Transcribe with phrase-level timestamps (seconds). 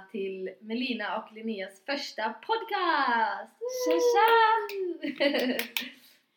[0.00, 3.52] välkomna till Melina och Linneas första podcast!
[3.86, 5.58] Tja tja!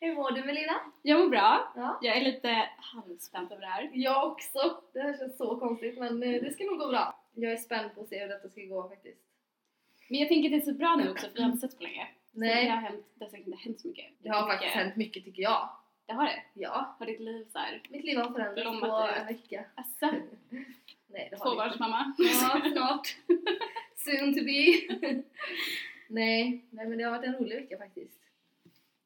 [0.00, 0.72] Hur mår du Melina?
[1.02, 1.72] Jag mår bra.
[1.76, 1.98] Ja.
[2.02, 3.90] Jag är lite halvspänd över det här.
[3.94, 4.82] Jag också!
[4.92, 7.20] Det här känns så konstigt men eh, det ska nog gå bra.
[7.34, 9.20] Jag är spänd på att se hur detta ska gå faktiskt.
[10.08, 11.76] Men jag tänker att det är så bra nu också för vi har inte setts
[11.76, 12.06] på länge.
[12.32, 14.04] Så det Nej, har hänt, det har säkert inte hänt så mycket.
[14.18, 14.52] det har Mycket.
[14.54, 15.68] faktiskt hänt mycket tycker jag.
[16.06, 16.42] Det har det?
[16.54, 19.64] Ja, Har ditt liv såhär mitt liv har förändrats på en vecka.
[19.74, 20.06] Asså?
[21.14, 21.78] Nej, det har det inte.
[21.78, 22.14] Tvåbarnsmamma?
[22.18, 23.16] Ja, snart.
[23.96, 24.62] Soon to be.
[26.08, 28.20] nej, nej, men det har varit en rolig vecka faktiskt.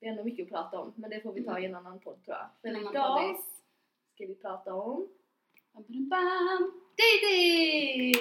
[0.01, 2.01] Det är ändå mycket att prata om, men det får vi ta i en annan
[2.01, 2.47] podd tror jag.
[2.63, 3.37] Men idag
[4.15, 5.09] ska vi prata om
[5.73, 6.73] Bam, bam, bam.
[6.99, 8.15] dating!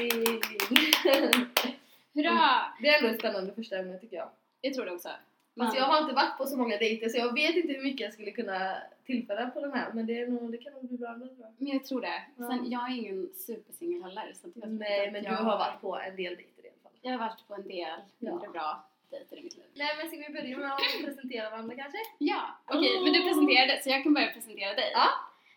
[2.14, 2.74] Hurra!
[2.82, 4.30] det är ändå ett spännande första ämne tycker jag.
[4.62, 5.10] Jag tror det också.
[5.58, 7.84] Fast Men- jag har inte varit på så många dejter så jag vet inte hur
[7.84, 10.88] mycket jag skulle kunna tillföra på den här men det, är nog, det kan nog
[10.88, 11.54] bli bra ändå tror jag.
[11.58, 12.22] Men jag tror det.
[12.38, 12.48] Ja.
[12.50, 15.82] Sen, jag är ingen supersingel heller så jag Nej men att du jag, har varit
[15.82, 16.92] på en del dejter i alla fall.
[17.02, 18.32] Jag har varit på en del Ja.
[18.32, 19.66] mindre bra dejter i mitt liv.
[19.76, 21.98] Nej men ska vi börja med att presentera varandra kanske?
[22.18, 24.92] Ja, okej men du presenterade så jag kan börja presentera dig.
[24.94, 25.08] Ja.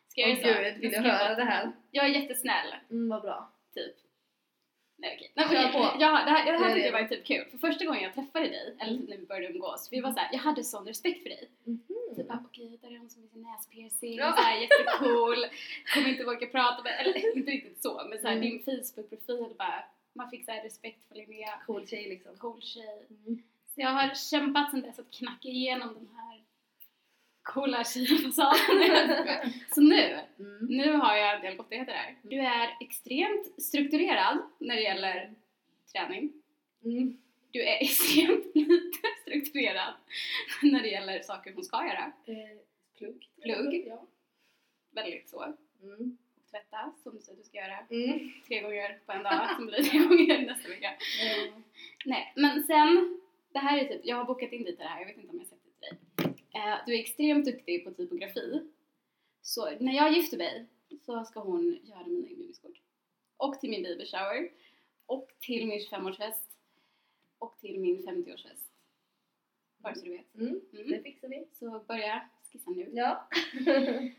[0.08, 0.70] Ska jag göra så?
[0.70, 1.72] gud, vill jag höra det här?
[1.90, 3.50] Jag är jättesnäll, Mm, vad bra.
[3.74, 3.96] typ.
[5.00, 5.32] Nej okej.
[5.34, 5.72] Nej, okej.
[5.72, 5.78] på.
[5.78, 7.44] Ja, det här, det här tyckte jag var typ kul.
[7.50, 10.28] För första gången jag träffade dig, eller typ när vi började umgås, vi var såhär,
[10.32, 11.48] jag hade sån respekt för dig.
[11.64, 11.80] Mhm.
[12.16, 14.32] Typ bara, okej, där är hon som sin näspiercing, Ja.
[14.36, 15.36] såhär jättecool,
[15.94, 18.48] kommer inte våga prata med, eller inte riktigt så, men såhär Mm.
[18.50, 22.36] din Facebook-profil bara, man fick såhär respekt för Linnea, Cool tjej liksom.
[22.38, 23.06] cool tjej.
[23.26, 23.42] Mm.
[23.74, 26.39] Så jag har kämpat sen dess att knacka igenom den här
[27.42, 29.52] coola tjejfasaden.
[29.74, 30.66] Så nu, Mm.
[30.66, 32.16] nu har jag en del gottigheter här.
[32.22, 35.34] Du är extremt strukturerad när det gäller
[35.92, 36.32] träning.
[36.84, 37.18] Mm.
[37.50, 39.94] Du är extremt lite strukturerad
[40.62, 42.12] när det gäller saker hon ska göra.
[42.26, 42.58] Eh,
[42.98, 43.28] plugg.
[43.42, 43.84] Plugg.
[43.86, 44.06] Ja.
[44.90, 45.42] Väldigt så.
[45.82, 46.16] Mm.
[46.36, 48.30] Och tvätta, som du säger att du ska göra Mm.
[48.48, 50.90] tre gånger på en dag, som blir tre gånger nästa vecka.
[52.04, 53.20] Nej, men sen,
[53.52, 55.36] det här är typ, jag har bokat in till det här, jag vet inte om
[55.36, 56.39] jag har sagt det till dig.
[56.54, 58.60] Eh, du är extremt duktig på typografi.
[59.42, 60.66] Så när jag gifter mig
[61.06, 62.80] så ska hon göra mina inbjudningskort.
[63.36, 64.50] Och till min baby shower.
[65.06, 66.46] Och till min 25-årsfest.
[67.38, 68.64] Och till min 50-årsfest.
[69.76, 70.34] Bara så du vet.
[70.34, 70.60] Mm.
[70.72, 70.90] Mm.
[70.90, 71.46] Det fixar vi.
[71.52, 72.90] Så börja skissa nu.
[72.92, 73.28] Ja.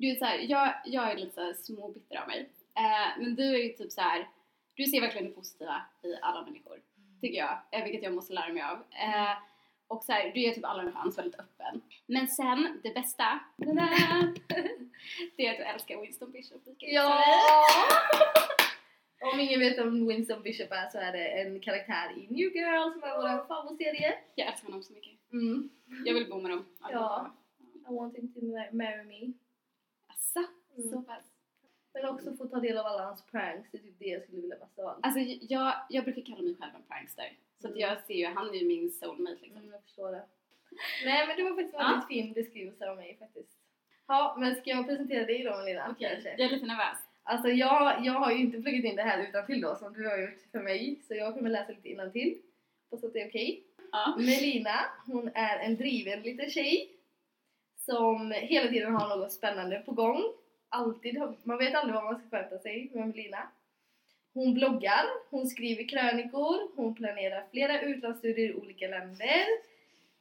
[0.00, 2.48] Du är så här, jag, jag är lite så småbitter av mig.
[2.74, 4.28] Eh, men du är ju typ så här,
[4.74, 6.82] du ser verkligen det positiva i alla människor.
[7.20, 7.58] Tycker jag.
[7.70, 8.76] Eh, vilket jag måste lära mig av.
[8.78, 9.36] Eh,
[9.88, 11.80] och så här, du ger typ alla en chans, väldigt öppen.
[12.06, 13.40] Men sen, det bästa,
[15.36, 17.22] det är att du älskar Winston Bishop lika ja!
[19.32, 22.92] Om ingen vet vem Winston Bishop är så är det en karaktär i New Girl
[22.92, 24.14] som är vår favoritserie.
[24.34, 25.32] Jag älskar honom så mycket.
[25.32, 25.68] Mm.
[26.04, 26.64] Jag vill bo med dem.
[26.80, 27.34] Ja.
[27.90, 29.32] I want him to ma- marry me.
[30.12, 30.44] Asså,
[30.76, 30.90] Mm.
[30.90, 31.24] så pass.
[31.94, 34.40] Men också få ta del av alla hans pranks, det är typ det jag skulle
[34.40, 34.98] vilja mest av allt.
[35.02, 37.32] Alltså jag, jag brukar kalla mig själv en prankster.
[37.62, 39.58] Så att jag ser ju, han är ju min soulmate liksom.
[39.62, 40.22] Mm, jag förstår det.
[41.04, 41.88] Nej men det var faktiskt en Ja.
[41.88, 43.52] väldigt fin beskrivelse av mig faktiskt.
[44.06, 45.88] Ja, men ska jag presentera dig då Melina?
[45.90, 46.30] Okej, kanske?
[46.38, 46.98] jag är lite nervös.
[47.22, 50.08] Alltså jag, jag har ju inte pluggat in det här utan till då som du
[50.08, 51.00] har gjort för mig.
[51.08, 52.38] Så jag kommer läsa lite innantill.
[52.90, 53.62] Hoppas att det är okej.
[53.92, 54.14] Ja.
[54.18, 54.74] Melina,
[55.06, 56.92] hon är en driven liten tjej.
[57.76, 60.22] Som hela tiden har något spännande på gång.
[60.68, 63.48] Alltid, man vet aldrig vad man ska förvänta sig med Melina.
[64.38, 69.44] Hon bloggar, hon skriver krönikor, hon planerar flera utlandsstudier i olika länder.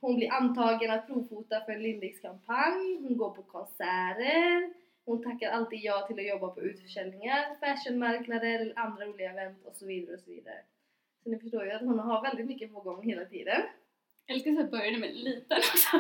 [0.02, 4.74] Hon blir antagen att provfota för en Lindex kampanj, hon går på konserter,
[5.06, 9.76] hon tackar alltid ja till att jobba på utförsäljningar, fashionmarknader eller andra roliga event och
[9.76, 10.60] så vidare och så vidare.
[11.24, 13.62] Så ni förstår ju att hon har väldigt mycket på gång hela tiden.
[14.26, 15.98] Jag älskar att jag började med liten också.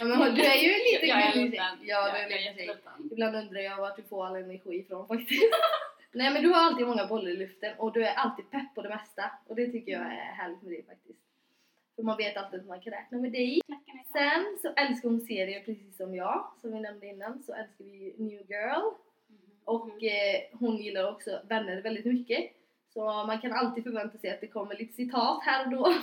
[0.00, 1.64] Ja, men du är ju en liten Jag är liten.
[1.82, 3.10] Ja, du är jag en liten.
[3.12, 5.42] Ibland undrar jag vart du får all energi ifrån faktiskt.
[6.16, 8.82] Nej men du har alltid många bollar i luften och du är alltid pepp på
[8.82, 9.30] det mesta.
[9.46, 11.18] Och det tycker jag är härligt med dig faktiskt.
[11.96, 13.60] För man vet alltid att man kan räkna med dig.
[14.12, 16.50] Sen så älskar hon serier precis som jag.
[16.60, 18.84] Som vi nämnde innan så älskar vi New Girl.
[19.26, 19.38] Mhm.
[19.64, 22.52] Och eh, hon gillar också vänner väldigt mycket.
[22.96, 25.94] Så man kan alltid förvänta sig att det kommer lite citat här och då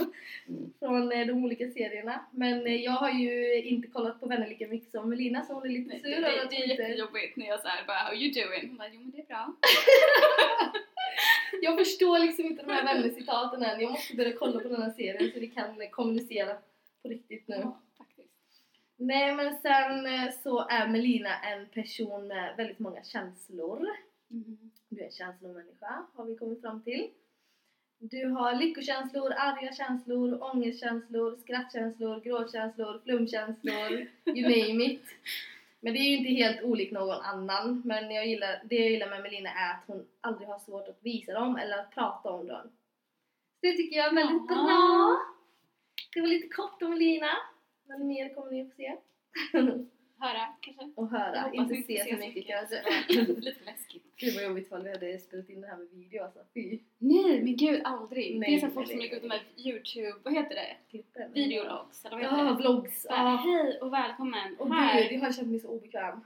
[0.80, 2.26] från eh, de olika serierna.
[2.32, 5.64] Men eh, jag har ju inte kollat på vänner lika mycket som Melina så hon
[5.64, 8.34] är lite sur det, det, det hon är jättejobbigt när jag såhär bara How you
[8.34, 8.68] doing?
[8.68, 9.56] Hon bara jo men det är bra.
[11.62, 13.82] Jag förstår liksom inte de här vännercitaten än.
[13.82, 16.58] Jag måste börja kolla på den här serien så vi kan eh, kommunicera
[17.02, 17.56] på riktigt nu.
[17.56, 17.80] Ja.
[18.98, 20.08] Nej men sen
[20.44, 23.88] så är Melina en person med väldigt många känslor.
[24.28, 24.72] Mhm.
[24.94, 27.10] Du är en känslomänniska har vi kommit fram till.
[28.00, 33.92] Du har lyckokänslor, arga känslor, ångestkänslor, skrattkänslor, gråtkänslor, flumkänslor,
[34.26, 35.06] you name it.
[35.80, 37.82] Men det är ju inte helt olikt någon annan.
[37.86, 41.00] Men jag gillar, det jag gillar med Melina är att hon aldrig har svårt att
[41.02, 42.72] visa dem eller att prata om dem.
[43.62, 45.20] Det tycker jag är väldigt bra.
[46.14, 47.32] Det var lite kort om Melina.
[47.88, 48.98] Men mer kommer ni få se.
[50.24, 50.90] Höra kanske?
[50.96, 52.46] Och höra, inte se så mycket mycket.
[52.48, 52.82] kanske.
[53.42, 54.04] Lite läskigt.
[54.18, 56.40] Gud vad jobbigt ifall vi hade spelat in det här med video alltså.
[56.54, 56.80] Fy.
[56.98, 58.40] Nej men gud aldrig.
[58.40, 60.76] Nej, det är så nej, folk som lägger ut de här youtube, vad heter det?
[60.90, 61.34] Klippen.
[61.34, 62.56] Videologs eller vad heter Ja, det?
[62.56, 63.06] vlogs.
[63.10, 63.36] Ja.
[63.46, 65.02] Hej och välkommen Och här.
[65.04, 66.22] gud, jag har känt mig så obekväm.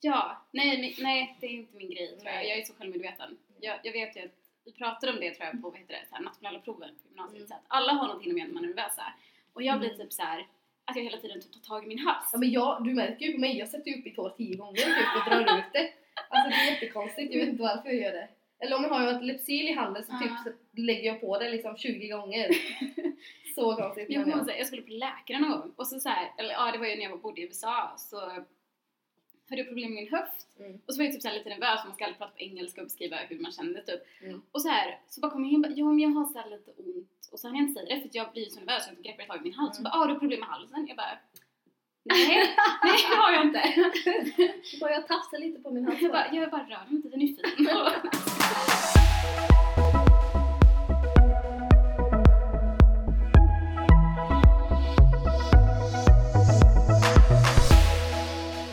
[0.00, 2.48] Ja, nej, men- nej det är inte min grej tror jag.
[2.48, 3.36] Jag är så självmedveten.
[3.60, 4.30] Jag, jag vet ju att
[4.64, 7.08] vi pratade om det tror jag på vad heter det, så här, nationella proven på
[7.08, 7.36] gymnasiet.
[7.36, 7.48] Mm.
[7.48, 9.12] Så att alla har någonting med när man är nervösa.
[9.52, 10.00] Och jag blir Mm.
[10.00, 10.46] typ så här
[10.86, 12.30] att jag hela tiden typ tar tag i min hals.
[12.32, 14.56] Ja, men jag, du märker ju på mig, jag sätter ju upp mitt hår tio
[14.56, 15.90] gånger typ, och drar ut det.
[16.28, 18.28] Alltså det är jättekonstigt, jag vet inte varför jag gör det.
[18.58, 20.42] Eller om jag har ett Lypsyl i handen så typ Ja.
[20.44, 22.48] så lägger jag på det liksom 20 gånger.
[23.54, 24.06] så konstigt.
[24.10, 24.44] Jag, men kommer ja.
[24.44, 26.86] säga, jag skulle på läkaren någon gång och så, så här, eller ja det var
[26.86, 28.20] ju när jag bodde i USA så
[29.48, 30.80] hade jag problem med min höft Mm.
[30.86, 32.80] och så var jag typ så lite nervös för man ska alltid prata på engelska
[32.80, 34.00] och beskriva hur man kände typ.
[34.22, 34.42] Mm.
[34.52, 36.50] Och så här, så bara kom jag in och bara, ja men jag har så
[36.50, 38.90] lite ont och så hann jag inte säga det för jag blir så nervös så
[38.94, 39.78] jag greppar tag i min hals.
[39.78, 39.84] Mm.
[39.84, 40.86] bara, ah du har problem med halsen?
[40.86, 41.18] Jag bara,
[42.04, 42.28] nej,
[42.82, 43.62] nej det har jag inte.
[44.64, 46.02] Så bara jag tafsar lite på min hals.
[46.02, 47.68] Jag bara, jag bara rör mig inte, den är fin.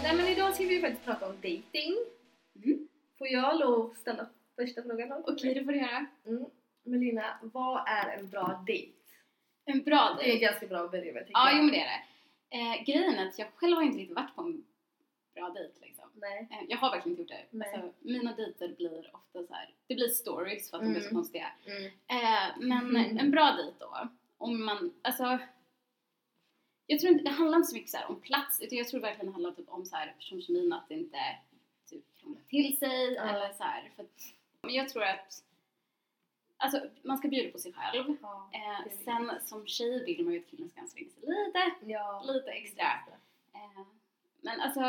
[0.03, 1.93] Nej men idag ska vi ju faktiskt prata om dating.
[2.63, 2.87] Mm.
[3.17, 5.23] Får jag lov att ställa första frågan då?
[5.27, 6.05] Okej, det får du göra.
[6.25, 6.45] Mm.
[6.83, 8.93] Melina, vad är en bra date?
[9.65, 10.45] En bra Det är dejt.
[10.45, 11.57] ganska bra att börja med Ja, jag.
[11.57, 12.03] jo men det är det.
[12.57, 14.65] Eh, grejen är att jag själv har inte riktigt varit på en
[15.35, 16.09] bra dejt liksom.
[16.15, 16.47] Nej.
[16.51, 17.57] Eh, jag har verkligen inte gjort det.
[17.57, 17.73] Nej.
[17.73, 19.73] Alltså, mina dejter blir ofta så här.
[19.87, 21.15] det blir stories för att de är så Mm.
[21.15, 21.47] konstiga.
[21.65, 21.83] Mm.
[21.85, 23.17] Eh, men Mm.
[23.17, 24.07] en bra dejt då,
[24.37, 25.39] om man, alltså
[26.85, 28.99] jag tror inte, det handlar inte så mycket så här om plats utan jag tror
[29.01, 31.19] verkligen det handlar typ om så här personkemin att det inte
[31.89, 34.21] typ krånglar till sig eller så här, för att,
[34.61, 35.43] men jag tror att
[36.57, 38.15] Alltså man ska bjuda på sig själv.
[38.21, 41.71] Ja, Eh, sen som tjej vill man ju att killen ska anstränga sig lite.
[41.91, 42.23] ja.
[42.27, 42.83] Lite extra.
[43.53, 43.85] Eh,
[44.41, 44.79] men alltså,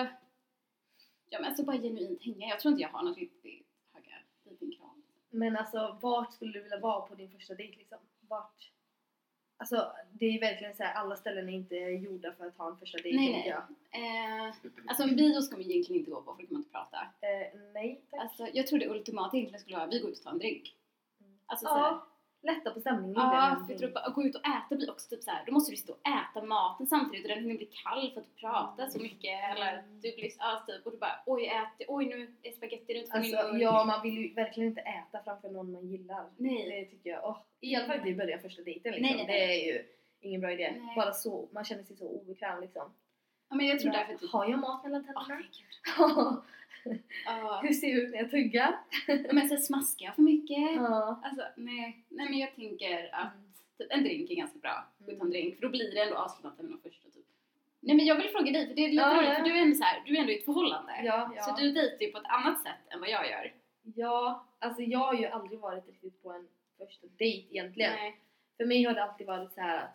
[1.30, 2.48] ja men alltså bara genuint hänga.
[2.48, 4.90] Jag tror inte jag har något riktigt höga dejtingkrav.
[5.30, 7.98] Men alltså, vart skulle du vilja vara på din första dejt liksom?
[8.28, 8.70] Vart?
[9.56, 12.70] Alltså, det är ju verkligen så här, alla ställen är inte gjorda för att ha
[12.70, 13.62] en första dejt, Nej, jag.
[14.00, 14.54] Eh,
[14.86, 16.96] alltså en bio ska man egentligen inte gå på för då kan man inte prata.
[17.20, 18.20] Eh, nej, tack.
[18.20, 20.76] Alltså jag tror det ultimata egentligen skulle vara vi går ut och tar en drink.
[21.44, 21.46] Mm.
[21.46, 22.06] Alltså ja,
[22.42, 23.14] lätta på stämningen.
[23.16, 25.42] Ja, för jag bara, att gå ut och äta blir också typ så här.
[25.46, 28.26] då måste du sitta och äta maten samtidigt och den hinner bli kall för att
[28.26, 32.06] du pratar så mycket eller du blir ja, typ och du bara oj ät, oj
[32.06, 33.60] nu är spagettin ut från min Alltså, mun.
[33.60, 36.24] ja, man vill ju verkligen inte äta framför någon man gillar.
[36.36, 36.70] Nej.
[36.70, 37.20] Det tycker jag.
[37.24, 39.16] åh, I alla fall inte i början första dejten liksom.
[39.16, 39.48] Nej, nej, nej.
[39.48, 39.84] Det är ju
[40.20, 40.74] ingen bra idé.
[40.80, 40.96] Nej.
[40.96, 42.92] Bara så, man känner sig så obekväm liksom.
[43.48, 45.26] Ja, men jag tror Ja, därför typ Har jag mat mellan tänderna?
[45.28, 46.42] herregud.
[47.26, 47.60] Ja.
[47.62, 48.78] Hur ser det ut när jag tuggar?
[49.32, 50.74] Men så smaskar jag för mycket?
[50.76, 51.20] Ja.
[51.24, 53.32] Alltså nej, nej men jag tänker att
[53.78, 54.84] typ, en drink är ganska bra.
[54.98, 57.10] Gå ut och ta en drink för då blir det ändå avslutat med någon första
[57.10, 57.26] typ.
[57.80, 59.34] Nej men jag vill fråga dig för det är lite Ja, roligt ja.
[59.34, 60.92] för du är ändå så här, du är ändå i ett förhållande.
[61.04, 61.42] Ja, ja.
[61.42, 63.54] Så du dejtar ju på ett annat sätt än vad jag gör.
[63.82, 66.48] Ja, alltså jag har ju aldrig varit riktigt på en
[66.78, 67.92] första dejt egentligen.
[67.92, 68.20] Nej.
[68.56, 69.90] För mig har det alltid varit så här att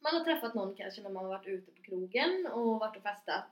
[0.00, 3.02] man har träffat någon kanske när man har varit ute på krogen och varit och
[3.02, 3.44] festat.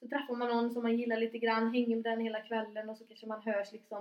[0.00, 2.96] Så träffar man någon som man gillar lite grann, hänger med den hela kvällen och
[2.98, 3.98] så kanske man hörs liksom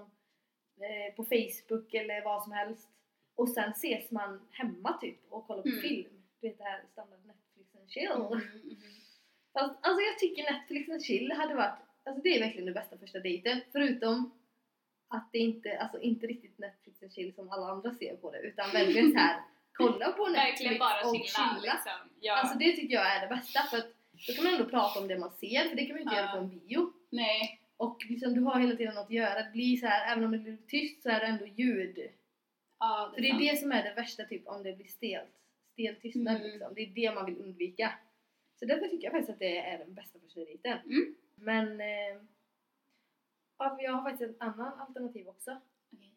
[0.82, 2.90] eh, på Facebook eller vad som helst.
[3.36, 5.82] Och sen ses man hemma typ och kollar på Mm.
[5.82, 6.24] film.
[6.42, 8.08] Du vet det här standard Netflix and chill.
[8.12, 8.76] Mm, mm.
[9.54, 12.98] Fast alltså jag tycker Netflix and chill hade varit, alltså det är verkligen den bästa
[12.98, 13.62] första dejten.
[13.72, 14.32] Förutom
[15.08, 18.40] att det inte, alltså inte riktigt Netflix and chill som alla andra ser på det.
[18.40, 19.42] Utan verkligen så här
[19.74, 21.92] kolla på Netflix och chilla, liksom.
[22.20, 22.34] Ja.
[22.40, 23.94] Alltså det tycker jag är det bästa för att
[24.28, 26.16] då kan man ändå prata om det man ser för det kan man ju inte
[26.16, 26.94] göra på en bio.
[27.10, 27.62] Nej.
[27.78, 29.44] Och liksom du har hela tiden något att göra.
[29.44, 32.00] Det blir så här, även om det blir tyst så är det ändå ljud.
[32.80, 35.30] Ja, För det är det som är det värsta typ om det blir stelt.
[35.74, 36.48] Stel tystnad Mm.
[36.50, 36.74] liksom.
[36.76, 37.94] Det är det man vill undvika.
[38.60, 40.78] Så därför tycker jag faktiskt att det är den bästa första dejten.
[40.86, 41.16] Mm.
[41.36, 42.22] Men eh,
[43.58, 45.62] ja, jag har faktiskt ett annat alternativ också.
[45.94, 46.14] Okej.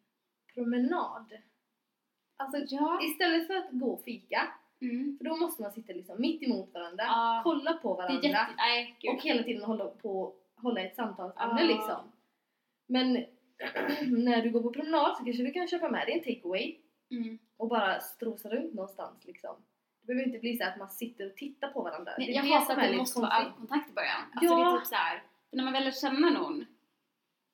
[0.53, 1.33] Promenad.
[2.35, 2.99] Alltså Ja.
[3.03, 4.53] istället för att gå och fika,
[4.83, 5.17] Mm.
[5.17, 7.41] för då måste man sitta liksom mitt emot varandra, Ja.
[7.43, 8.47] kolla på varandra jätte...
[8.57, 11.67] Nej, och hela tiden hålla, på, hålla ett samtalsämne Ja.
[11.67, 12.11] liksom.
[12.87, 13.13] Men
[14.23, 16.79] när du går på promenad så kanske du kan köpa med dig en takeaway
[17.11, 17.37] Mm.
[17.57, 19.55] och bara strosa runt någonstans liksom.
[20.01, 22.11] Det behöver inte bli så att man sitter och tittar på varandra.
[22.17, 24.21] Nej, det jag hatar som att det lite måste vara ögonkontakt i början.
[24.35, 24.59] Alltså Ja.
[24.59, 26.65] det är typ så här, för när man väl känna någon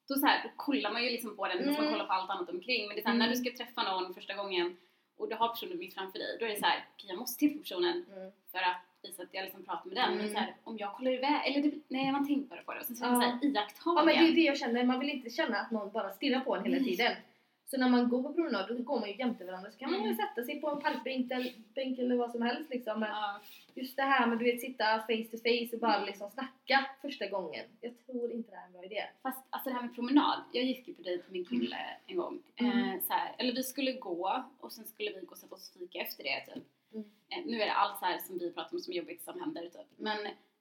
[0.08, 1.92] då, så här, då kollar man ju liksom på den fast man Mm.
[1.94, 2.88] kollar på allt annat omkring.
[2.88, 3.40] Men det är så här, när Mm.
[3.40, 4.78] du ska träffa någon första gången
[5.20, 7.40] och du har personen mitt framför dig då är det så här, okej jag måste
[7.40, 8.32] titta på personen Mm.
[8.52, 10.34] för att vis att jag liksom pratar med den, men Mm.
[10.34, 12.86] så här, om jag kollar iväg, eller det, nej man tänker bara på det och
[12.86, 13.28] sen så vill man Ja.
[13.40, 14.42] såhär iaktta Ja men det är det.
[14.42, 17.14] jag känner, man vill inte känna att någon bara stirrar på en hela tiden.
[17.72, 20.00] Så när man går på promenad då går man ju jämte varandra så kan man
[20.00, 20.12] Mm.
[20.12, 23.00] ju sätta sig på en parkbänk eller, bänk eller vad som helst liksom.
[23.00, 23.40] Men Ja.
[23.76, 26.08] just det här med du vet sitta face to face och bara Mm.
[26.08, 27.66] liksom snacka första gången.
[27.82, 29.04] Jag tror inte det är en bra idé.
[29.24, 32.16] Fast alltså det här med promenad, jag gick ju på dejt med min kille en
[32.18, 32.40] gång.
[32.56, 32.90] Mm.
[32.90, 35.72] Eh, så här, eller vi skulle gå och sen skulle vi gå och sätta oss
[35.76, 36.64] och fika efter det typ.
[36.94, 37.06] Mm.
[37.30, 39.62] Eh, nu är det allt så här som vi pratar om som jobbigt som händer
[39.62, 39.88] typ.
[39.98, 40.18] Men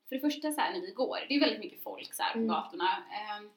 [0.08, 2.32] för det första så här när vi går, det är väldigt mycket folk så här
[2.32, 2.48] på Mm.
[2.48, 2.90] gatorna.
[3.12, 3.48] Eh,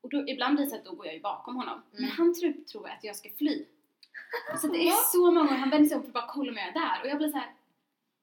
[0.00, 1.82] och då, ibland blir det så att då går jag ju bakom honom.
[1.90, 2.16] Men Mm.
[2.16, 3.64] han tror, tror att jag ska fly.
[4.60, 6.56] Så det är så många gånger han vänder sig om för att bara kolla om
[6.56, 7.00] jag är där.
[7.02, 7.50] Och jag blir så här.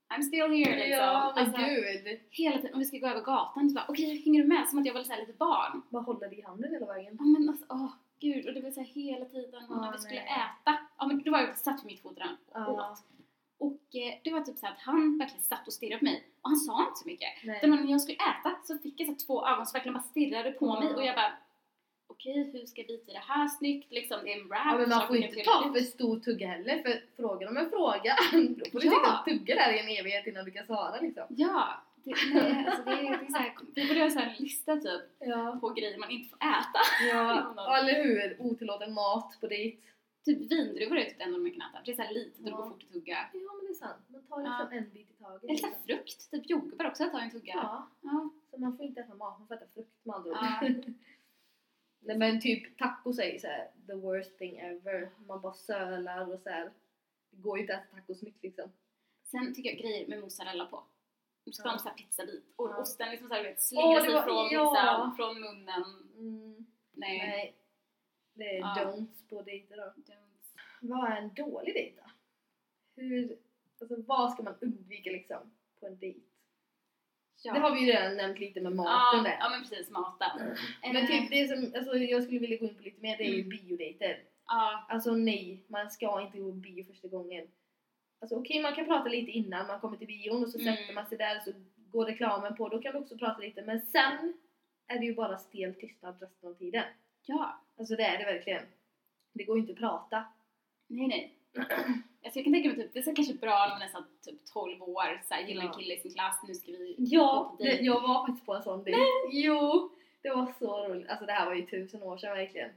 [0.10, 1.06] I'm still here liksom.
[1.06, 2.20] Ja men Alltså, gud!
[2.30, 4.70] hela tiden, om vi ska gå över gatan så bara okej hänger du med?
[4.70, 5.82] Som att jag var så här lite barn.
[5.90, 7.16] Bara hålla dig i handen hela vägen.
[7.20, 8.48] Ja men alltså, åh gud.
[8.48, 10.30] Och det var så här hela tiden och när Åh, vi skulle nej.
[10.62, 10.78] äta.
[10.98, 12.92] Ja men då var jag satt vid mitt fot och Ja.
[12.92, 13.04] åt.
[13.60, 16.24] Och eh, det var typ så att han verkligen satt och stirrade på mig.
[16.42, 17.30] Och han sa inte så mycket.
[17.44, 17.58] Nej.
[17.64, 20.52] Utan när jag skulle äta så fick jag så två ögon som verkligen bara stirrade
[20.52, 20.80] på Ja.
[20.80, 20.96] mig.
[20.96, 21.32] Och jag bara
[22.08, 23.92] okej hur ska jag bita i det här snyggt?
[23.92, 24.66] Liksom det är en wrap.
[24.66, 28.16] Ja men man får inte ta för stor tugga heller för frågar de en fråga
[28.32, 28.92] då får du Ja.
[28.92, 31.24] sitta och tugga där i en evighet innan du kan svara liksom.
[31.30, 31.68] Ja,
[32.04, 35.58] det, nej, alltså det, det är så här, vi borde här en lista typ Ja.
[35.62, 36.80] på grejer man inte får äta.
[37.12, 38.36] Ja, eller hur?
[38.40, 39.78] Otillåten mat på dejt.
[40.26, 41.80] Typ vindruvor är typ det enda man kan äta.
[41.86, 42.56] Det är så här litet och det Ja.
[42.58, 43.18] går fort att tugga.
[43.34, 44.02] Ja men det är sant.
[44.08, 45.44] Man tar liksom en bit i taget.
[45.44, 45.70] Eller liksom.
[45.88, 47.54] frukt, typ jordgubbar också, ta en tugga.
[47.56, 48.30] Ja, Ja.
[48.52, 50.84] så man får inte äta mat, man får äta frukt med andra ord.
[52.00, 55.10] Nej men typ tacos är ju såhär the worst thing ever.
[55.28, 56.72] Man bara sölar och så här.
[57.32, 58.72] Det går ju inte att äta tacos snyggt liksom.
[59.24, 60.84] Sen tycker jag grejer med mozzarella på.
[61.46, 62.44] Det ska vara en sån här pizzabit.
[62.56, 62.78] Och Ja.
[62.78, 64.72] osten liksom såhär, vet, Åh, slingra det sig var- från ja.
[64.74, 65.84] pizzan, från munnen.
[66.18, 67.18] Mm, Nej.
[67.18, 67.56] nej.
[68.34, 68.76] Det är Ja.
[68.96, 69.84] don'ts på dejter då.
[69.84, 70.58] Don't.
[70.82, 72.10] Vad är en dålig dejt då?
[73.02, 73.38] Hur,
[73.82, 76.20] alltså vad ska man undvika liksom på en dejt?
[77.44, 77.54] Ja.
[77.54, 79.38] Det har vi ju redan nämnt lite med maten ja, där.
[79.40, 80.56] ja men precis, maten.
[80.82, 83.24] Men Eh, typ det som alltså, jag skulle vilja gå in på lite mer det
[83.24, 83.50] är ju Mm.
[83.50, 84.24] biodejter.
[84.48, 87.48] Ja, Alltså nej, man ska inte gå på bio första gången.
[88.22, 90.76] Alltså okej, man kan prata lite innan man kommer till bion och så Mm.
[90.76, 92.70] sätter man sig där så går reklamen på.
[92.70, 93.62] Då kan du också prata lite.
[93.62, 94.34] Men sen
[94.88, 96.84] är det ju bara stel tystnad resten av tiden.
[97.26, 97.64] ja.
[97.80, 98.64] Alltså det är det verkligen.
[99.34, 100.26] Det går ju inte att prata.
[100.88, 101.34] Nej, nej.
[102.24, 104.04] Alltså jag kan tänka mig typ, det är så kanske bra när man är så
[104.26, 107.64] typ 12 år, så gillar en kille i sin klass, nu ska vi Ja, gå
[107.64, 109.00] det, jag var faktiskt på en sån dejt.
[109.32, 109.90] Jo,
[110.22, 111.10] det var så roligt.
[111.10, 112.70] Alltså det här var ju tusen år sedan verkligen.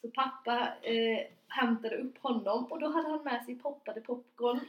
[0.00, 4.60] Så pappa eh, hämtade upp honom och då hade han med sig poppade popcorn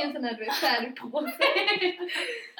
[0.00, 1.36] i en sån här du vet, färdig påse.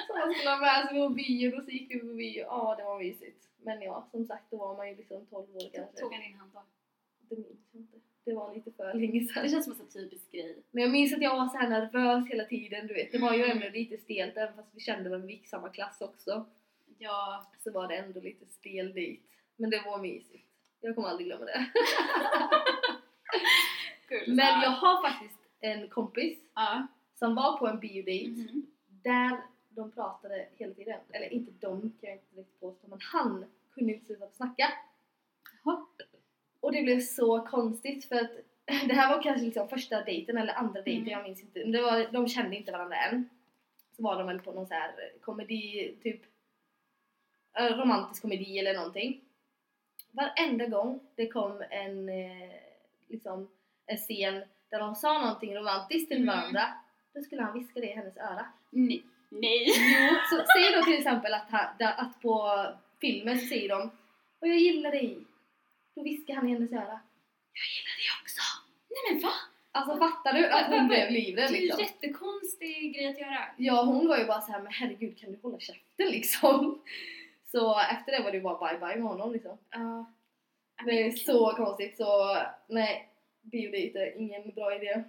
[0.07, 2.43] så han skulle ha med sig på bio och så gick vi på bio.
[2.43, 3.49] Ja, det var mysigt.
[3.63, 6.01] Men ja, som sagt då var man ju liksom 12 år kanske.
[6.01, 6.63] Tog han din hand då?
[7.29, 7.97] Det minns jag inte.
[8.27, 9.49] Det var lite för länge Det sedan.
[9.49, 10.63] känns som en typisk grej.
[10.71, 12.87] Men jag minns att jag var så här nervös hela tiden.
[12.87, 13.13] Du vet.
[13.13, 13.57] Det var ju Mm.
[13.57, 16.47] ändå lite stelt även fast vi kände varandra, vi gick samma klass också.
[16.99, 19.23] Ja, så var det ändå lite stel dejt.
[19.57, 20.47] Men det var mysigt.
[20.81, 21.67] Jag kommer aldrig glömma det.
[24.27, 26.87] Men jag har faktiskt en kompis Ja.
[27.15, 28.67] som var på en biodejt Mhm.
[28.87, 31.01] där de pratade hela tiden.
[31.13, 34.73] Eller inte de kan jag inte direkt påstå men han kunde inte sluta snacka.
[35.65, 35.87] Jaha.
[36.67, 38.31] Och det blev så konstigt för att
[38.89, 41.13] det här var kanske liksom första dejten eller andra dejten, Mm.
[41.13, 41.61] jag minns inte.
[41.61, 43.29] Men det var, de kände inte varandra än.
[43.97, 46.21] Så var de väl på någon så här komedi, typ
[47.59, 49.21] romantisk komedi eller någonting.
[50.11, 52.51] Varenda gång det kom en eh,
[53.09, 53.49] liksom
[53.87, 56.27] en scen där de sa någonting romantiskt till Mm.
[56.37, 56.63] varandra
[57.15, 58.47] då skulle han viska det i hennes öra.
[58.71, 59.03] Nej.
[59.29, 59.67] Nej.
[59.67, 62.67] Jo, så säg då till exempel att, han, att på
[63.01, 63.91] filmen så säger de
[64.41, 65.19] och jag gillar dig.
[65.97, 67.01] Då viskar han i hennes öra.
[67.59, 68.43] Jag gillar dig också.
[68.91, 69.33] Nej men va?
[69.73, 71.81] Alltså fattar du att hon blev Det livrädd är ju liksom?
[71.83, 73.49] jättekonstig grej att göra.
[73.57, 76.83] Ja, hon var ju bara så här, men herregud kan du hålla käften liksom?
[77.45, 79.59] Så efter det var det ju bara bye bye med honom liksom.
[79.71, 80.13] Ja.
[80.85, 82.37] Det är så konstigt så
[82.69, 83.09] nej,
[83.43, 85.05] biodejt är ingen bra idé.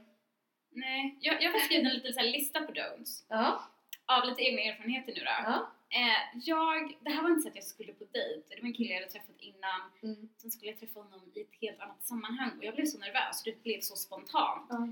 [0.70, 3.24] Nej, jag, jag har skrivit en liten så här lista på don'ts.
[3.28, 3.62] Ja,
[4.06, 5.26] Av lite egna erfarenheter nu då.
[5.26, 5.72] ja.
[5.90, 8.44] Eh, jag, det här var inte så att jag skulle på dejt.
[8.56, 9.82] Det var en kille jag hade träffat innan.
[10.04, 10.30] Mm.
[10.38, 13.44] Sen skulle jag träffa honom i ett helt annat sammanhang och jag blev så nervös.
[13.44, 14.68] Det blev så spontant.
[14.70, 14.88] Ja.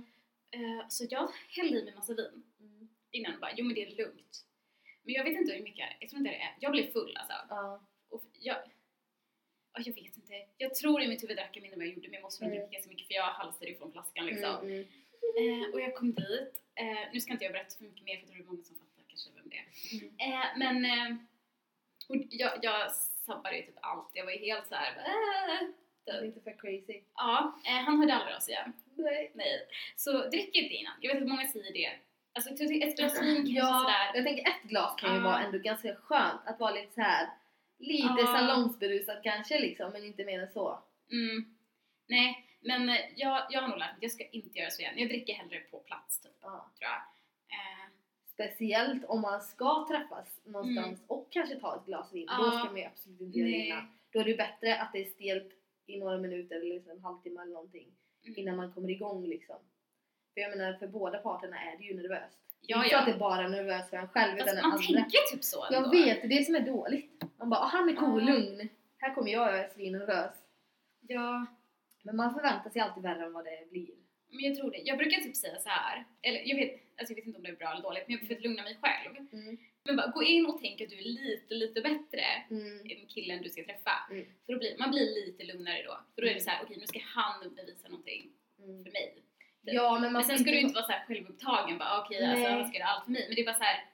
[0.52, 2.88] Eh, så jag hällde i mig massa vin Mm.
[3.12, 4.46] innan och bara, jo men det är lugnt.
[5.04, 6.56] Men jag vet inte hur mycket, jag tror inte det är.
[6.60, 7.80] Jag blev full alltså.
[8.10, 8.58] Och jag,
[9.74, 10.34] ja, jag vet inte.
[10.58, 12.44] Jag tror i mitt huvud drack jag mindre än vad jag gjorde men jag måste
[12.46, 12.68] nog Mm.
[12.68, 14.56] dricka så mycket för jag halsade ifrån flaskan liksom.
[14.56, 15.64] Mm, mm.
[15.64, 16.62] Eh, och jag kom dit.
[16.76, 18.85] Eh, nu ska inte jag berätta för mycket mer för det är många som fattar
[19.16, 19.66] kanske vem det är.
[20.02, 20.42] Mm.
[20.42, 21.18] Eh, men eh,
[22.30, 22.92] jag, jag
[23.26, 24.10] sabbade ju typ allt.
[24.14, 27.02] Jag var ju helt såhär äh, Lite för crazy.
[27.16, 28.74] Ja, eh, han hörde aldrig av sig igen.
[28.96, 29.32] Nej.
[29.36, 29.68] Nej.
[29.96, 30.94] Så drick inte innan.
[31.02, 31.92] Jag vet att många säger det.
[32.34, 34.12] Alltså ett glas vin kanske Ja, sådär.
[34.16, 35.24] jag tänker ett glas kan ju Ja.
[35.24, 37.30] vara ändå ganska skönt att vara lite så här
[37.80, 38.26] lite Ja.
[38.28, 40.84] salongsberusad kanske liksom men inte mer än så.
[41.12, 41.56] Mm.
[42.08, 44.82] Nej, men eh, jag, jag har nog lärt mig att jag ska inte göra så
[44.82, 44.94] igen.
[44.98, 46.72] Jag dricker hellre på plats typ, Ja.
[46.80, 47.02] tror jag.
[47.58, 47.85] Eh,
[48.40, 52.26] Speciellt om man ska träffas någonstans och kanske ta ett glas vin.
[52.28, 52.46] Då Mm.
[52.54, 52.60] Ja.
[52.60, 53.88] ska man ju absolut inte göra det innan.
[54.12, 55.52] Då är det bättre att det är stelt
[55.86, 57.88] i några minuter eller liksom en halvtimme eller någonting
[58.26, 58.40] Mm.
[58.40, 59.56] innan man kommer igång liksom.
[60.34, 62.38] För jag menar för båda parterna är det ju nervöst.
[62.62, 63.00] Ja, inte ja.
[63.00, 64.86] att det bara är nervöst för en själv Fast utan man andra.
[64.88, 65.90] tänker typ så Jag ändå.
[65.92, 67.24] vet, det är det som är dåligt.
[67.38, 68.34] Man bara, "Ah, han är cool, Ja.
[68.34, 68.70] lugn.
[68.98, 70.32] Här kommer jag och jag är svinnervös.
[71.08, 71.46] Ja,
[72.04, 73.90] Men man förväntar sig alltid värre än vad det blir.
[74.30, 74.78] men jag tror det.
[74.78, 76.06] Jag brukar typ säga så här.
[76.22, 78.36] eller jag vet, alltså jag vet inte om det är bra eller dåligt, men för
[78.36, 79.16] att lugna mig själv.
[79.34, 79.58] Mm.
[79.86, 82.80] Men bara gå in och tänk att du är lite, lite bättre Mm.
[82.80, 83.92] än killen du ska träffa.
[84.12, 84.26] Mm.
[84.46, 86.00] För då blir, man blir lite lugnare då.
[86.16, 88.84] För då är det så här, okej nu ska han bevisa någonting Mm.
[88.84, 89.16] för mig.
[89.62, 92.44] Ja, men man Men sen ska du inte vara så här självupptagen, bara okej alltså
[92.44, 92.52] Nej.
[92.54, 93.26] han ska göra allt för mig.
[93.28, 93.86] Men det är bara så här.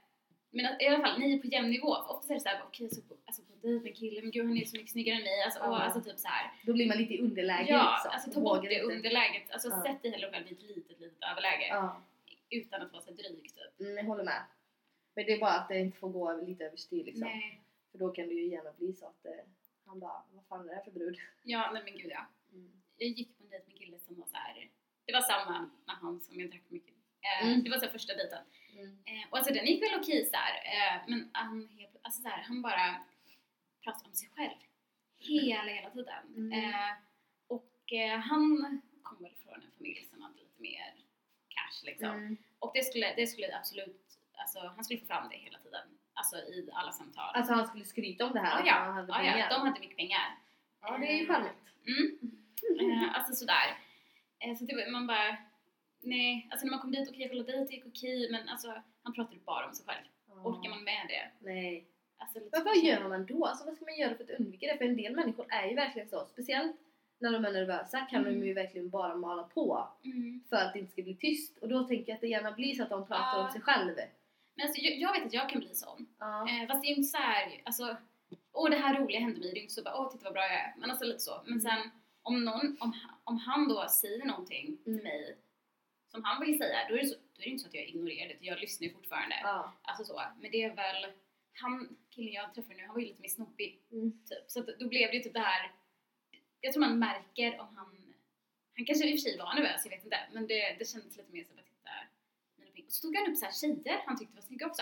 [0.53, 1.87] Men i alla fall, ni är på jämn nivå.
[1.95, 4.31] Ofta är det så här, okej så på, alltså på dejt med en kille, men
[4.31, 5.41] gud han är så mycket snyggare än mig.
[5.43, 6.51] Alltså, åh, alltså typ så här.
[6.65, 8.11] Då blir man lite i underläge Ja, liksom.
[8.13, 9.51] alltså ta bort det underläget.
[9.51, 9.83] Alltså Ja.
[9.83, 11.67] sätt dig hellre själv i ett litet, litet överläge.
[11.69, 12.01] Ja,
[12.51, 13.79] Utan att vara så dryg typ.
[13.79, 14.43] mm, jag håller med.
[15.15, 17.27] Men det är bara att det inte får gå lite överstyr liksom.
[17.27, 17.61] Nej.
[17.91, 19.31] För då kan det ju gärna bli så att eh,
[19.85, 21.17] han bara, vad fan är det här för brud?
[21.43, 22.25] Ja, nej men gud ja.
[22.53, 22.81] Mm.
[22.97, 24.69] Jag gick på en dejt med en kille som var så här.
[25.05, 26.95] Det var samma med han som jag drack mycket.
[27.21, 27.63] Eh, Mm.
[27.63, 28.43] Det var så här första dejten.
[28.73, 28.97] Mm.
[29.05, 32.27] Eh, och alltså den gick väl okej så här, eh, men han, helt, alltså så
[32.27, 33.05] här, han bara
[33.83, 34.57] pratade om sig själv
[35.17, 36.23] hela, hela tiden.
[36.35, 36.51] Mm.
[36.53, 36.91] Eh,
[37.47, 41.00] och eh, han kom väl från en familj som hade lite mer
[41.83, 42.09] liksom.
[42.09, 42.37] Mm.
[42.59, 45.87] Och det skulle, det skulle absolut, alltså han skulle få fram det hela tiden.
[46.13, 47.35] Alltså i alla samtal.
[47.35, 49.37] Alltså han skulle skryta om det här, att ja, han hade pengar.
[49.37, 50.37] ja, de hade mycket pengar.
[50.81, 51.61] Ja, det är ju charmigt.
[51.87, 52.31] Mm.
[52.91, 53.77] Eh, alltså sådär.
[54.39, 55.37] Eh, så det var, man bara,
[56.01, 59.39] nej, alltså när man kom dit, okej kolla dejt gick okej, men alltså han pratade
[59.45, 60.05] bara om sig själv.
[60.43, 61.49] Orkar man med det?
[61.51, 61.87] Nej.
[62.17, 63.45] Alltså, lite Men vad gör man då?
[63.45, 64.77] Alltså vad ska man göra för att undvika det?
[64.77, 66.25] För en del människor är ju verkligen så.
[66.25, 66.75] Speciellt
[67.21, 68.39] när de är nervösa kan Mm.
[68.39, 70.43] de ju verkligen bara mala på Mm.
[70.49, 71.57] för att det inte ska bli tyst.
[71.57, 73.45] Och då tänker jag att det gärna blir så att de pratar Ja.
[73.45, 73.95] om sig själv.
[74.55, 76.07] Men alltså, jag, jag vet att jag kan bli sån.
[76.19, 76.49] Ja.
[76.49, 77.97] Eh, fast det är ju inte så här, alltså,
[78.53, 80.41] åh det här roliga hände mig, det är inte så bara, åh titta vad bra
[80.43, 80.73] jag är.
[80.77, 81.41] Men alltså lite så.
[81.45, 84.77] Men sen om någon, om, om han då säger någonting Mm.
[84.83, 85.37] till mig
[86.11, 87.85] som han vill säga, då är det, så, då är det inte så att jag
[87.85, 89.35] ignorerar det, jag lyssnar ju fortfarande.
[89.43, 89.73] Ja.
[89.81, 90.21] Alltså så.
[90.41, 91.11] Men det är väl,
[91.61, 93.79] han, killen jag träffar nu, han var ju lite mer snobbig.
[93.91, 94.11] Mm.
[94.11, 94.43] Typ.
[94.47, 95.71] Så att då blev det ju typ det här,
[96.61, 98.13] jag tror man märker om han,
[98.75, 100.19] han kanske i och för sig var nervös, jag vet inte.
[100.33, 101.91] Men det, det kändes lite mer som att titta.
[102.85, 104.81] Och så tog han upp så här tjejer han tyckte var snygga också.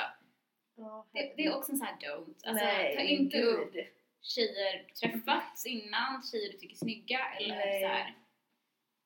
[0.75, 2.33] Ja, Det, det är också en sån här don't.
[2.43, 3.55] Alltså, Nej, ta inte gud.
[3.59, 3.75] upp
[4.21, 7.81] tjejer du träffats innan, tjejer du tycker är snygga eller Nej.
[7.81, 8.13] så här,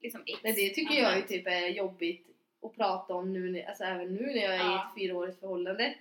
[0.02, 0.40] liksom ex.
[0.44, 2.28] Nej, det tycker jag ju typ är jobbigt
[2.62, 4.88] att prata om nu, alltså även nu när jag är i Ja.
[4.90, 5.96] ett fyraårigt förhållande.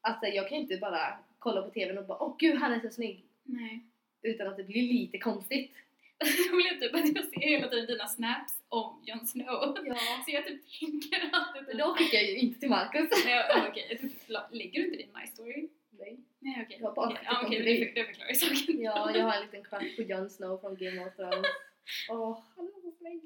[0.00, 2.90] Alltså jag kan inte bara kolla på TVn och bara åh gud han är så
[2.90, 3.24] snygg.
[3.42, 3.80] Nej.
[4.22, 5.72] Utan att det blir lite konstigt.
[6.20, 9.78] Det roliga är typ att jag ser hela tiden dina snaps om Jon Snow.
[9.84, 9.94] Ja.
[10.24, 13.10] Så jag typ tänker alltid Men då skickar jag ju inte till Marcus.
[13.24, 13.86] Nej, okej.
[13.90, 14.12] Jag typ,
[14.50, 15.68] lägger du inte din My Story?
[15.90, 16.18] Nej.
[16.38, 16.78] Nej, okej.
[16.80, 18.82] Jag har bara ja, okej, dem det, det förklarar saken.
[18.82, 21.46] Ja, jag har en liten crush på Jon Snow från Game of Thrones.
[22.10, 23.20] Åh, han är så snygg.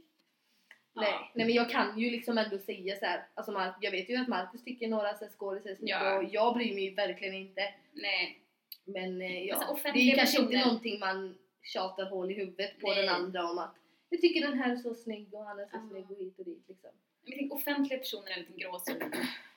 [0.95, 1.01] Ja.
[1.03, 4.11] Nej, nej men jag kan ju liksom ändå säga så här, alltså Mar- jag vet
[4.11, 6.19] ju att Marcus tycker några skådisar är Ja.
[6.19, 7.75] och jag bryr mig ju verkligen inte.
[7.93, 8.41] Nej.
[8.85, 12.89] Men eh, ja, Alltså, det är kanske inte någonting man tjatar hål i huvudet på
[12.89, 12.97] Nej.
[13.03, 13.75] den andra om att
[14.09, 15.89] jag tycker den här är så snygg och han är så Ja.
[15.91, 16.91] snygg och hit och dit liksom.
[17.23, 19.03] Men tänker, offentliga personer är en liten gråzon.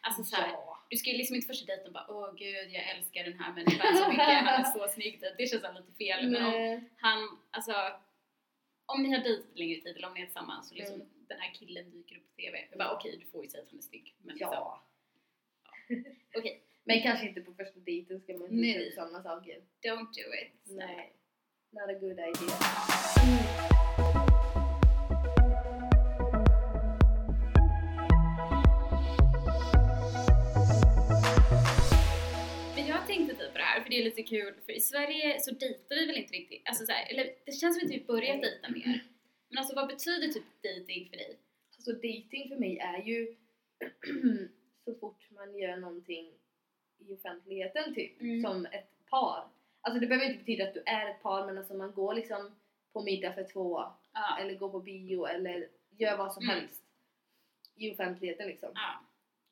[0.01, 0.85] Alltså så här, ja.
[0.89, 3.97] du ska ju liksom inte första dejten bara åh gud jag älskar den här människan
[3.97, 5.21] så mycket, han är så snygg.
[5.37, 6.29] Det känns så lite fel.
[6.29, 7.73] Men om han, alltså
[8.85, 11.07] om ni har dejtat längre tid eller om ni är tillsammans och liksom Mm.
[11.27, 12.67] den här killen dyker upp på TV.
[12.69, 14.15] Jag bara okej du får ju säga att han är snygg.
[14.21, 14.83] Men liksom, Ja.
[16.37, 19.61] okej, Men kanske inte på första dejten ska man inte ta upp sådana saker.
[19.83, 20.61] don't do it.
[20.65, 21.13] Nej.
[21.73, 23.67] Not a good idea.
[33.77, 36.61] Här, för det är lite kul, för i Sverige så dejtar vi väl inte riktigt,
[36.65, 39.03] alltså så här, eller det känns som att vi typ börjat dejta mer.
[39.49, 41.39] Men alltså vad betyder typ dejting för dig?
[41.75, 43.35] Alltså dating för mig är ju
[44.85, 46.33] så fort man gör någonting
[46.99, 48.41] i offentligheten typ, Mm.
[48.41, 49.49] som ett par.
[49.87, 52.55] Alltså det behöver inte betyda att du är ett par men alltså man går liksom
[52.93, 54.37] på middag för två Ja.
[54.39, 56.55] eller går på bio eller gör vad som Mm.
[56.55, 56.83] helst
[57.75, 58.71] i offentligheten liksom.
[58.75, 59.05] Ja.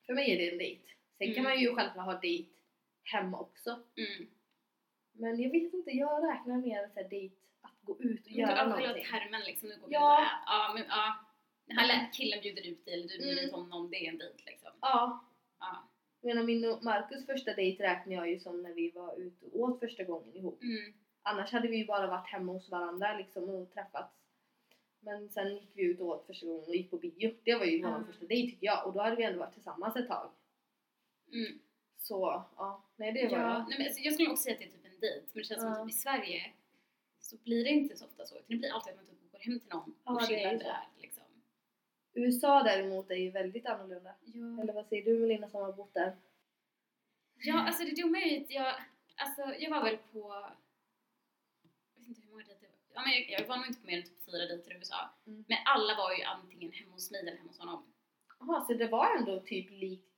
[0.05, 0.81] För mig är det en dejt.
[1.17, 1.43] Sen kan Mm.
[1.43, 2.49] man ju självklart ha dejt
[3.03, 3.69] hemma också.
[3.97, 4.27] Mm.
[5.11, 8.39] Men jag vet inte, jag räknar mer så här dejt att gå ut och Du
[8.39, 9.05] göra har själva någonting.
[9.11, 10.21] termen liksom, nu går vi Ja.
[10.21, 10.27] ät.
[10.45, 11.15] Ja, men ja.
[11.83, 13.45] Lä- killen bjuder ut dig eller du bjuder Mm.
[13.45, 14.71] ut honom, det är en dejt liksom.
[14.81, 15.25] Ja,
[15.59, 15.89] Ja.
[16.25, 19.45] Jag menar min och Marcus första dejt räknar jag ju som när vi var ute
[19.45, 20.61] och åt första gången ihop.
[20.63, 20.93] Mm.
[21.21, 24.13] Annars hade vi ju bara varit hemma hos varandra liksom och träffats.
[24.99, 27.35] Men sen gick vi ut och åt första gången och gick på bio.
[27.43, 28.03] Det var ju vår Ja.
[28.07, 30.29] första dejt tycker jag och då hade vi ändå varit tillsammans ett tag.
[31.33, 31.59] Mm.
[31.97, 34.65] Så ja, nej det var Ja, nej, men alltså, jag skulle också säga att det
[34.65, 35.75] är typ en dejt, men det känns Ja.
[35.75, 36.53] som typ i Sverige
[37.19, 38.35] så blir det inte så ofta så.
[38.35, 40.87] utan Det blir alltid att man typ går hem till någon Ja, och chillar där.
[42.15, 44.15] USA däremot är ju väldigt annorlunda.
[44.23, 44.61] Ja.
[44.61, 46.15] Eller vad säger du Melina som har bott där?
[47.37, 48.75] Ja, alltså det dumma är ju att jag,
[49.15, 50.19] alltså jag var väl på,
[51.93, 53.97] jag vet inte hur många dejter, ja men jag, jag var nog inte på mer
[53.97, 55.09] än typ fyra dejter i USA.
[55.27, 55.45] Mm.
[55.47, 57.93] Men alla var ju antingen hemma hos mig eller hemma hos honom.
[58.39, 60.11] Jaha, så det var ändå typ likt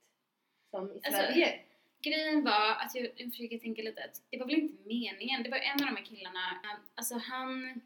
[0.69, 1.59] som i Alltså, Sverige?
[2.01, 5.49] Grejen var att jag, jag försöker tänka lite att det var väl inte meningen, det
[5.49, 7.81] var en av de här killarna, eh, alltså han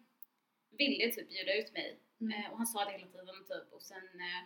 [0.77, 2.33] ville typ bjuda ut mig Mm.
[2.33, 4.43] eh, och han sa det hela tiden typ och sen eh,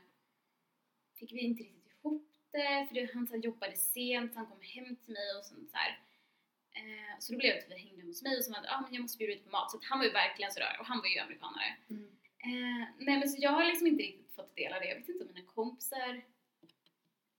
[1.20, 4.96] fick vi inte riktigt ihop det för det, han så jobbade sent, han kom hem
[4.96, 6.00] till mig och sånt så här.
[6.80, 8.82] Eh, så då blev det att vi hängde hos mig och så var det ah,
[8.82, 10.98] men jag måste bjuda ut på mat så han var ju verkligen sådär och han
[10.98, 11.78] var ju amerikanare.
[11.90, 12.08] Mm.
[12.38, 14.88] Eh, nej men så jag har liksom inte riktigt fått del av det.
[14.88, 16.14] Jag vet inte om mina kompisar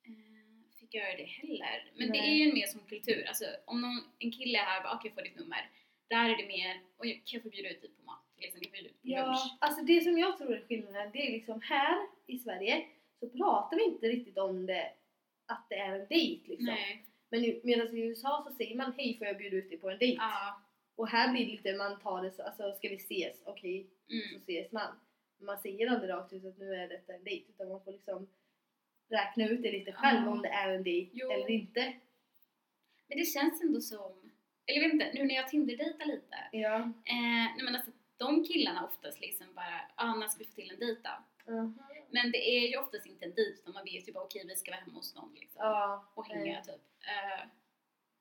[0.08, 1.92] eh, fick göra det heller.
[1.94, 2.30] Men det Nej.
[2.32, 3.24] är ju en mer som kultur.
[3.28, 5.70] Alltså om någon, en kille är här bara okej, jag får ditt nummer.
[6.08, 8.25] Där är det mer, och kan jag få bjuda ut dig på mat?
[8.38, 8.92] Liksom, lunch?
[9.02, 11.96] Ja, alltså det som jag tror är skillnaden, det är liksom här
[12.26, 12.86] i Sverige
[13.20, 14.92] så pratar vi inte riktigt om det,
[15.46, 16.66] att det är en dejt liksom.
[16.66, 17.04] Nej.
[17.30, 19.98] Men medan i USA så säger man hej får jag bjuda ut dig på en
[19.98, 20.16] dejt?
[20.20, 20.62] Ja.
[20.96, 23.42] Och här blir det lite, man tar det så, alltså ska vi ses?
[23.44, 24.36] Okej, så Mm.
[24.42, 25.00] ses man.
[25.40, 28.28] Man säger aldrig rakt ut att nu är detta en dejt utan man får liksom
[29.10, 30.30] räkna ut det lite själv Ja.
[30.30, 31.30] om det är en dejt Jo.
[31.30, 31.92] eller inte.
[33.08, 34.30] Men det känns ändå som,
[34.66, 36.36] eller jag vet inte, nu när jag Tinder-dejtar lite.
[36.52, 36.76] Ja.
[37.04, 40.70] Eh, nej men alltså de killarna oftast liksom bara, ah, när ska vi få till
[40.70, 41.72] en dejt då?
[42.10, 44.56] Men det är ju oftast inte en dejt utan man vet ju bara okej vi
[44.56, 45.60] ska vara hemma hos någon liksom.
[45.64, 46.04] Ja.
[46.14, 46.74] Och hänga typ.
[47.00, 47.46] Eh,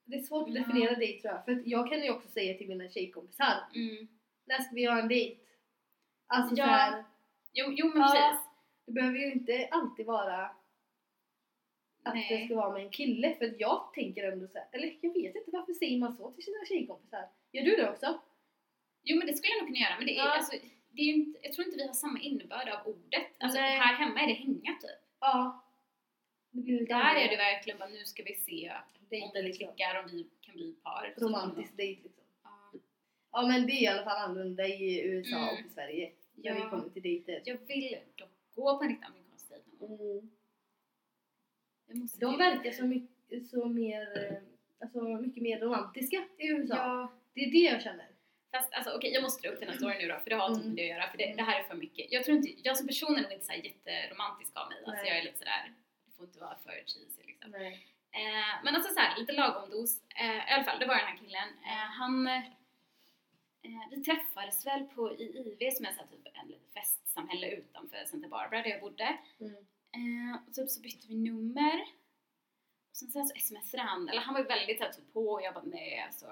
[0.08, 0.62] Det är svårt att Ja.
[0.62, 1.46] definiera dejt tror jag.
[1.46, 4.08] För jag kan ju också säga till mina tjejkompisar, mm.
[4.46, 5.42] när ska vi ha en dejt?
[6.28, 6.66] Alltså Ja.
[6.66, 7.04] så här,
[7.54, 8.08] Jo, jo men Ja.
[8.08, 8.46] precis.
[8.86, 10.46] det behöver ju inte alltid vara
[12.04, 12.28] att Nej.
[12.40, 13.36] det ska vara med en kille.
[13.36, 16.44] För jag tänker ändå så här, eller jag vet inte varför säger man så till
[16.44, 17.30] sina tjejkompisar?
[17.52, 18.22] Gör du det också?
[19.08, 20.38] Jo men det skulle jag nog kunna göra men det är, Ja.
[20.38, 20.52] alltså,
[20.92, 23.26] det är inte, jag tror inte vi har samma innebörd av ordet.
[23.40, 23.78] Alltså Nej.
[23.78, 25.00] här hemma är det hänga typ.
[25.20, 25.64] Ja.
[26.52, 29.68] Det Där är det verkligen bara nu ska vi se om dejt vi liksom.
[29.68, 31.14] klickar, om vi kan bli par.
[31.18, 32.24] Romantisk dejt liksom.
[32.44, 32.72] Ja.
[33.32, 35.50] Ja men det är i alla fall annorlunda i USA Mm.
[35.50, 36.12] och i Sverige.
[36.36, 36.56] När Ja.
[36.64, 37.42] vi kommer till dejter.
[37.46, 40.30] Jag vill dock gå på en riktig amerikansk dejt någon gång.
[41.90, 42.08] Mm.
[42.20, 44.38] De verkar så mycket, så mer, eh,
[44.80, 46.76] alltså mycket mer romantiska i USA.
[46.76, 47.12] Ja.
[47.34, 48.08] Det är det jag känner.
[48.56, 50.50] Fast alltså okej, jag måste dra upp den här storyn nu då för det har
[50.50, 50.68] typ Mm.
[50.68, 52.12] med det att göra för det, det här är för mycket.
[52.12, 54.78] Jag tror inte, jag som person är nog inte så jätteromantisk av mig.
[54.86, 55.10] Alltså Nej.
[55.12, 55.74] jag är lite sådär,
[56.06, 57.54] det får inte vara för cheesy liksom.
[57.56, 60.02] Eh, men alltså såhär, lite lagom dos.
[60.22, 61.50] Eh, I alla fall, det var den här killen.
[61.64, 62.42] Eh, han, eh,
[63.92, 68.06] vi träffades väl på i IV som är så här, typ en litet festsamhälle utanför
[68.06, 69.18] Santa Barbara där jag bodde.
[69.40, 69.56] Mm.
[69.98, 71.82] Eh, och typ så bytte vi nummer.
[72.90, 75.14] Och sen så, här, så smsade han, eller han var ju väldigt så här, typ
[75.14, 76.26] på och jag bara nej alltså.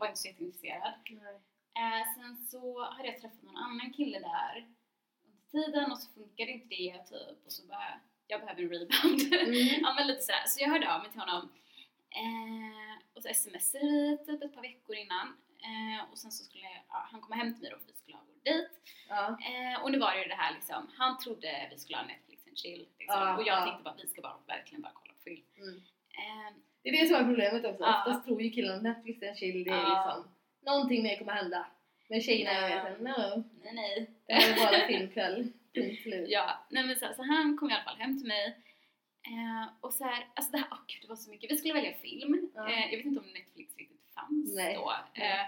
[0.00, 0.94] Var inte så jätteintresserad.
[1.78, 4.68] Eh, sen så hade jag träffat någon annan kille där
[5.24, 9.34] under tiden och så funkade inte det typ och så bara jag behöver en rebound.
[9.34, 9.80] Mm.
[9.82, 10.44] ja men lite sådär.
[10.46, 11.52] Så jag hörde av mig till honom
[12.10, 15.26] eh, och så smsade vi typ ett par veckor innan
[15.68, 18.16] eh, och sen så skulle ja, han komma hem till mig då för vi skulle
[18.16, 18.74] ha vår dejt.
[19.08, 19.38] Ja.
[19.48, 22.46] Eh, och nu var det ju det här liksom, han trodde vi skulle ha Netflix
[22.46, 23.64] and chill liksom, Ja, och jag ja.
[23.64, 25.44] tänkte bara vi ska bara verkligen bara kolla på film.
[25.56, 25.76] Mm.
[26.18, 26.52] Eh,
[26.92, 27.82] Det är det som är problemet också.
[27.84, 27.98] Ja.
[28.06, 30.14] Oftast tror ju killarna att Netflix är en chill, det är Ja.
[30.16, 30.34] liksom
[30.72, 31.66] någonting mer kommer hända.
[32.08, 32.58] Men tjejerna Ja.
[32.68, 34.10] är såhär, no, nej nej.
[34.26, 35.52] det här är bara filmkväll.
[36.28, 38.46] Ja, nej men så, så han kom i alla fall hem till mig
[39.26, 41.50] eh, och så här, alltså det här, åh gud det var så mycket.
[41.50, 42.50] Vi skulle välja film.
[42.54, 42.70] Ja.
[42.70, 44.74] Eh, jag vet inte om Netflix riktigt fanns Nej.
[44.74, 44.92] då.
[45.14, 45.44] Eh,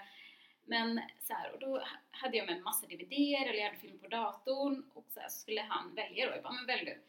[0.66, 3.78] men så här, och då ha- hade jag med en massa DVDer eller jag hade
[3.78, 6.32] film på datorn och så, här, så skulle han välja då.
[6.34, 7.00] Jag bara, men välj du.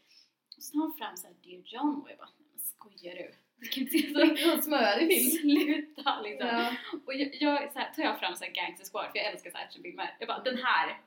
[0.58, 3.32] Och så tar han fram så här Dear John och jag bara, men skojar du?
[3.62, 5.32] Du kan inte se så smörig film.
[5.42, 6.48] Sluta liksom.
[6.48, 6.76] Ja.
[7.06, 9.52] Och jag, jag så här, tar jag fram så här Gangster Squad för jag älskar
[9.52, 10.16] så här actionfilmer.
[10.20, 11.02] Jag bara, den här.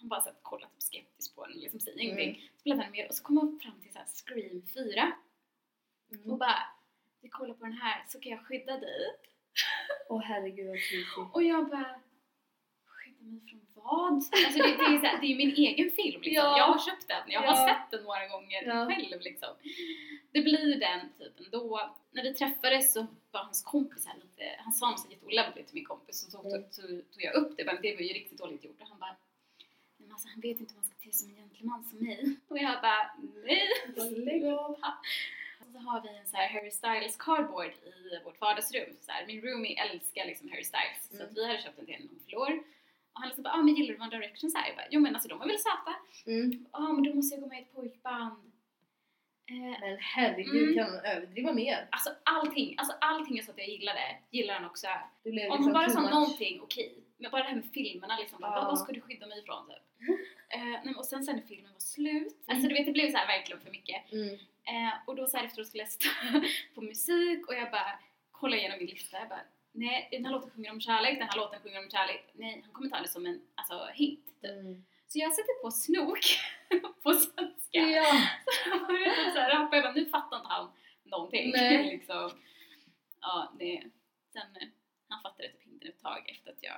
[0.00, 2.18] Han bara så här, kollar typ skeptiskt på den och liksom säger Mm.
[2.18, 2.50] ingenting.
[2.56, 5.12] Så bläddrar han med och så kommer han fram till så här Scream 4
[6.08, 6.38] och Mm.
[6.38, 6.58] bara,
[7.20, 9.00] vi kollar på den här så kan jag skydda dig.
[10.08, 10.66] Åh herregud
[11.16, 11.30] vad.
[11.34, 12.00] Och jag bara,
[12.86, 14.12] skydda mig från vad?
[14.12, 14.30] Alltså
[14.62, 16.44] det, det, är, så här, det är min egen film liksom.
[16.44, 16.58] Ja.
[16.58, 17.66] Jag har köpt den, jag har Ja.
[17.68, 18.86] sett den några gånger Ja.
[18.86, 19.48] själv liksom.
[20.32, 21.90] Det blir den typen då.
[22.10, 25.74] När vi träffades så var hans kompis här lite, han sa något så jätteolämpligt till
[25.74, 26.64] min kompis och så, Mm.
[26.70, 28.98] så, så tog jag upp det, men det var ju riktigt dåligt gjort och han
[28.98, 29.16] bara
[29.96, 32.36] men alltså, han vet inte hur man ska till som en gentleman som mig.
[32.48, 33.10] Och jag bara,
[33.44, 33.68] nej!
[33.96, 34.76] Så Lägg av.
[35.72, 38.96] Så har vi en så här Harry Styles cardboard i vårt vardagsrum.
[39.00, 41.26] Så här, min roomie älskar liksom Harry Styles så Mm.
[41.26, 42.62] att vi hade köpt den till honom förlor.
[43.14, 44.50] Och han liksom bara, ah, men gillar du One Direction?
[44.50, 45.94] Så här, jag bara, jo men alltså de är väl söta?
[46.26, 46.66] Mm.
[46.70, 48.50] Ah, men då måste jag gå med i ett pojkband.
[49.50, 50.74] Eh, Men herregud, Mm.
[50.74, 51.88] kan man överdriva mer?
[51.90, 54.86] alltså allting, alltså allting jag sa att jag gillade, gillar han också.
[55.24, 56.98] Om liksom hon bara sa någonting, okej.
[57.18, 58.64] Men bara det här med filmerna liksom, bara, Ja.
[58.64, 60.08] vad, ska du skydda mig ifrån typ?
[60.54, 63.10] eh, nej, men och sen sen när filmen var slut, alltså du vet det blev
[63.10, 64.12] så här verkligen för mycket.
[64.12, 64.34] Mm.
[64.66, 66.08] Eh, och då så här efteråt skulle jag sitta
[66.74, 67.98] på musik och jag bara
[68.30, 69.18] kolla igenom min lista.
[69.18, 69.42] Jag bara,
[69.74, 72.30] nej den här låten sjunger om kärlek, den här låten sjunger om kärlek.
[72.32, 74.26] Nej, han kommer ta det som en alltså, hint.
[74.42, 74.50] Typ.
[74.50, 74.84] Mm.
[75.06, 76.20] Så jag sätter på snok
[77.02, 77.78] på svenska.
[77.78, 78.12] Ja.
[78.88, 80.70] Och jag typ så här hoppar, jag bara, nu fattar inte han
[81.04, 81.50] någonting.
[81.50, 81.84] Nej.
[81.96, 82.30] liksom.
[83.20, 83.82] Ja, det,
[84.32, 84.42] sen
[85.08, 86.72] han fattade typ inte ett tag efter att jag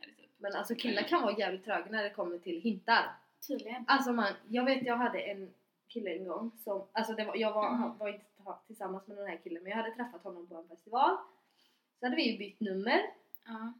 [0.00, 3.14] hade typ, Men alltså killar kan vara jävligt tröga när det kommer till hintar.
[3.48, 3.84] Tydligen.
[3.88, 5.54] Alltså man, jag vet jag hade en
[5.88, 7.80] kille en gång som, alltså det var, jag var, Mm.
[7.80, 8.24] han var inte
[8.66, 11.16] tillsammans med den här killen men jag hade träffat honom på en festival.
[12.02, 13.00] Så hade vi ju bytt nummer
[13.44, 13.72] Ja.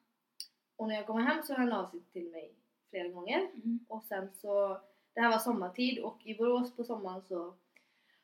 [0.76, 2.52] och när jag kom hem så hörde han av sig till mig
[2.90, 3.38] flera gånger.
[3.38, 3.78] Mm.
[3.88, 4.80] Och sen så,
[5.14, 7.54] det här var sommartid och i Borås på sommaren så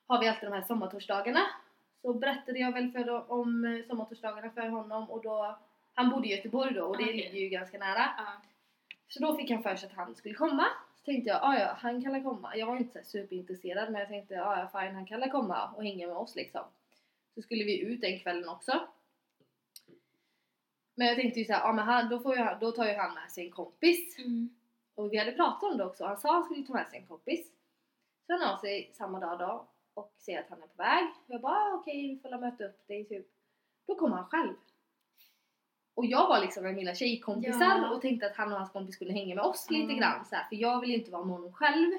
[0.06, 1.40] har vi alltid de här sommartorsdagarna.
[2.02, 5.58] Så berättade jag väl för om eh, sommartorsdagarna för honom och då,
[5.94, 7.16] han bodde i Göteborg då och det Okej.
[7.16, 8.10] ligger ju ganska nära.
[8.18, 8.26] Ja.
[9.08, 10.64] Så då fick han för sig att han skulle komma.
[10.96, 12.56] Så tänkte jag, "Ah, ja han kan väl komma.
[12.56, 15.70] Jag var inte så superintresserad men jag tänkte, "Ah, ja fine han kan väl komma
[15.76, 16.62] och hänga med oss liksom.
[17.34, 18.80] Så skulle vi ut den kvällen också.
[20.98, 22.94] Men jag tänkte ju såhär, ja men han, då, får ju han, då tar ju
[22.94, 24.18] han med sig en kompis.
[24.18, 24.48] Mm.
[24.94, 26.04] Och vi hade pratat om det också.
[26.04, 27.46] Han sa att han skulle ta med sig en kompis.
[28.26, 31.04] Så han av sig samma dag då och säger att han är på väg.
[31.26, 33.26] Jag bara ah, okej, vi får möta upp dig typ.
[33.86, 34.52] Då kommer han själv.
[35.94, 37.90] Och jag var liksom med mina tjejkompisar Ja.
[37.90, 39.96] och tänkte att han och hans kompis skulle hänga med oss lite Mm.
[39.96, 41.92] grann så här, För jag vill inte vara med honom själv.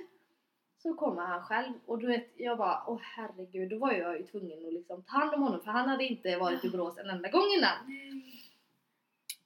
[0.77, 4.23] Så kommer han själv och du vet, jag bara åh herregud, då var jag ju
[4.25, 7.09] tvungen att liksom ta hand om honom för han hade inte varit i Borås en
[7.09, 7.77] enda gång innan.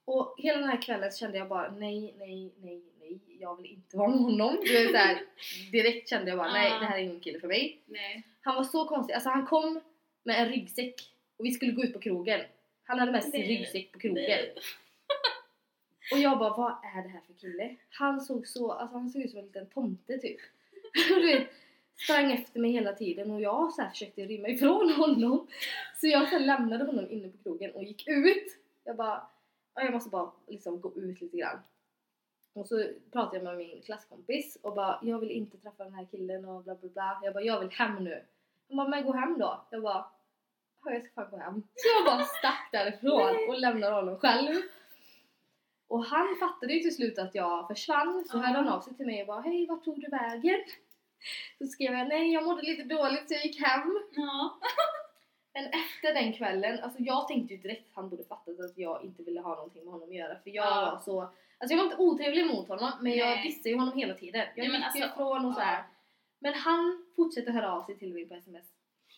[0.05, 3.97] Och hela den här kvällen kände jag bara nej, nej, nej, nej, jag vill inte
[3.97, 4.57] vara med honom.
[4.65, 5.21] Du vet, så här,
[5.71, 6.79] direkt kände jag bara nej, Ja.
[6.79, 7.81] det här är ingen kille för mig.
[7.85, 8.23] Nej.
[8.41, 9.79] Han var så konstig, alltså han kom
[10.23, 10.95] med en ryggsäck
[11.37, 12.41] och vi skulle gå ut på krogen.
[12.83, 14.23] Han hade med sig sin ryggsäck på krogen.
[14.27, 14.53] Nej.
[16.11, 17.75] Och jag bara, vad är det här för kille?
[17.89, 20.37] Han såg så, alltså han såg ut som en liten tomte typ.
[21.07, 21.47] Du vet,
[21.95, 25.47] sprang efter mig hela tiden och jag så här försökte rymma ifrån honom.
[26.01, 28.57] Så jag så lämnade honom inne på krogen och gick ut.
[28.83, 29.27] Jag bara,
[29.81, 31.59] jag måste bara liksom gå ut lite grann.
[32.53, 36.07] Och så pratade jag med min klasskompis och bara, jag vill inte träffa den här
[36.11, 37.19] killen och bla bla bla.
[37.23, 38.25] Jag bara, jag vill hem nu.
[38.67, 39.67] Han bara, men gå hem då.
[39.69, 40.05] Jag bara,
[40.85, 41.63] ja jag ska fan gå hem.
[41.75, 44.55] Så jag bara stack därifrån och lämnade honom själv.
[45.87, 49.05] Och han fattade ju till slut att jag försvann så hörde han av sig till
[49.05, 50.59] mig och bara Hej, vart tog du vägen?
[51.57, 53.99] Så skrev jag nej, jag mådde lite dåligt så jag gick hem.
[54.15, 54.59] Ja.
[55.53, 59.03] Men efter den kvällen, alltså jag tänkte ju direkt att han borde fattat att jag
[59.03, 60.91] inte ville ha någonting med honom att göra för jag Ja.
[60.91, 61.21] var så
[61.57, 63.43] Alltså jag var inte otrevlig mot honom men jag Nej.
[63.43, 64.45] dissade ju honom hela tiden.
[64.55, 65.77] Jag gick alltså, ifrån och så här.
[65.77, 65.83] ja.
[66.39, 68.65] Men han fortsätter höra av sig till mig på sms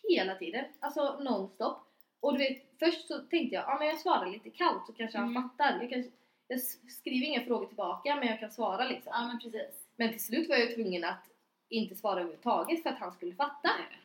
[0.10, 0.66] hela tiden.
[0.80, 1.78] Alltså nonstop.
[2.20, 5.18] Och du vet, först så tänkte jag, ja men jag svarar lite kallt så kanske
[5.18, 5.44] han Mm.
[5.44, 5.78] fattar.
[5.82, 6.12] Jag, kanske,
[6.48, 6.60] jag
[6.92, 9.12] skriver inga frågor tillbaka men jag kan svara liksom.
[9.16, 9.88] ja, men precis.
[9.96, 11.24] Men till slut var jag tvungen att
[11.70, 13.70] inte svara överhuvudtaget för att han skulle fatta.
[13.80, 14.00] Nej.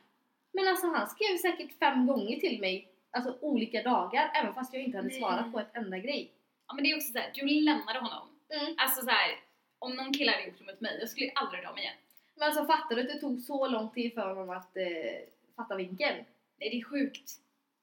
[0.52, 4.82] Men alltså han skrev säkert fem gånger till mig, alltså olika dagar, även fast jag
[4.82, 6.32] inte hade svarat på ett enda grej.
[6.68, 8.28] Ja men det är också såhär, du lämnade honom.
[8.50, 8.74] Mm.
[8.78, 9.30] Alltså såhär,
[9.78, 11.94] om någon kille hade gjort det mot mig, jag skulle aldrig röra mig igen.
[12.34, 14.84] Men alltså fattar du att det tog så lång tid för honom att eh,
[15.56, 16.24] fatta vinkeln?
[16.58, 17.30] Nej det är sjukt.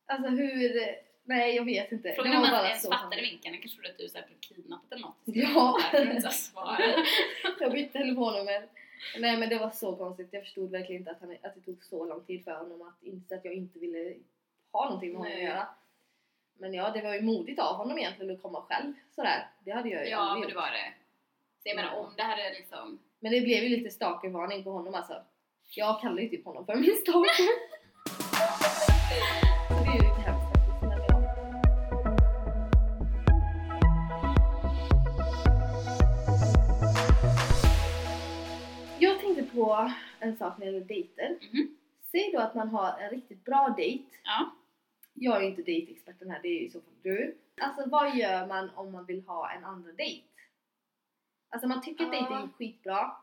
[0.05, 2.13] Alltså hur, nej jag vet inte.
[2.13, 4.93] Frågan är om bara ens fattade vinkeln, jag kanske trodde att du såhär blev kidnappad
[4.93, 5.17] eller något.
[5.25, 5.79] Ja.
[5.91, 6.31] Därför inte.
[7.59, 8.67] Jag bytte telefonnummer.
[9.19, 11.83] Nej men det var så konstigt, jag förstod verkligen inte att, han, att det tog
[11.83, 14.13] så lång tid för honom att inse att jag inte ville
[14.71, 15.43] ha någonting med honom Nej.
[15.47, 15.67] att göra.
[16.59, 19.49] Men ja, det var ju modigt av honom egentligen att komma själv sådär.
[19.65, 20.61] Det hade jag ju Ja aldrig men det gjort.
[20.63, 20.93] var det.
[21.63, 22.99] Så jag menar om det hade liksom...
[23.19, 25.21] Men det blev ju lite stalkervarning på honom alltså.
[25.75, 27.47] Jag kallar ju typ honom för min stalker.
[39.35, 41.37] tänkte på en sak när det gäller dejter.
[41.51, 41.77] Mhm.
[42.11, 44.03] Säg då att man har en riktigt bra dejt.
[44.23, 44.51] Ja.
[45.13, 47.37] Jag är ju inte dejtexperten här, det är ju i så fall du.
[47.61, 50.23] Alltså vad gör man om man vill ha en andra dejt?
[51.49, 52.19] Alltså man tycker att Ja.
[52.19, 53.17] dejting är skitbra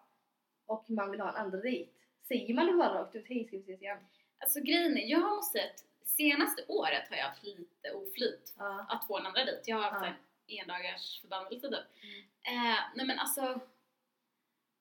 [0.66, 1.90] och man vill ha en andra dejt.
[2.28, 3.98] Säger man det bara rakt ut, hej ska vi ses igen?
[4.38, 8.86] Alltså grejen är, jag måste säga att senaste året har jag haft lite oflyt Ja.
[8.88, 9.62] att få en andra dejt.
[9.70, 10.12] Jag har haft Ja.
[10.56, 11.78] en endagars förbannelse typ.
[12.02, 12.70] Mm.
[12.72, 13.60] Eh, nej men alltså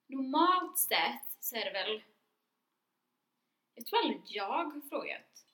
[0.08, 2.04] normalt sett så är det väl
[3.76, 5.46] jag tror aldrig jag har frågat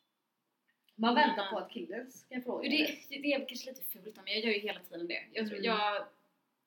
[0.96, 1.54] Man väntar Mm.
[1.54, 2.70] på att killen ska fråga.
[2.70, 5.24] Det, det är kanske lite fult men jag gör ju hela tiden det.
[5.34, 5.66] Jag, tror, Mm.
[5.72, 6.06] jag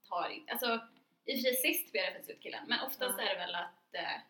[0.09, 0.81] tar inte, alltså
[1.25, 3.25] i och för sig sist bjöd jag faktiskt ut killen men oftast Ja.
[3.25, 4.21] är det väl att eh,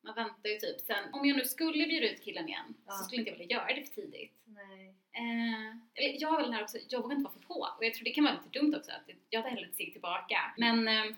[0.00, 2.92] man väntar ju typ sen, om jag nu skulle bjuda ut killen igen Ja.
[2.92, 4.32] så skulle inte jag vilja göra det för tidigt.
[4.44, 4.94] Nej.
[5.12, 7.94] Eh, jag har väl den här också, jag vågar inte vara för på och jag
[7.94, 10.54] tror det kan vara lite dumt också att jag tar hellre ett steg tillbaka.
[10.58, 11.16] Men eh,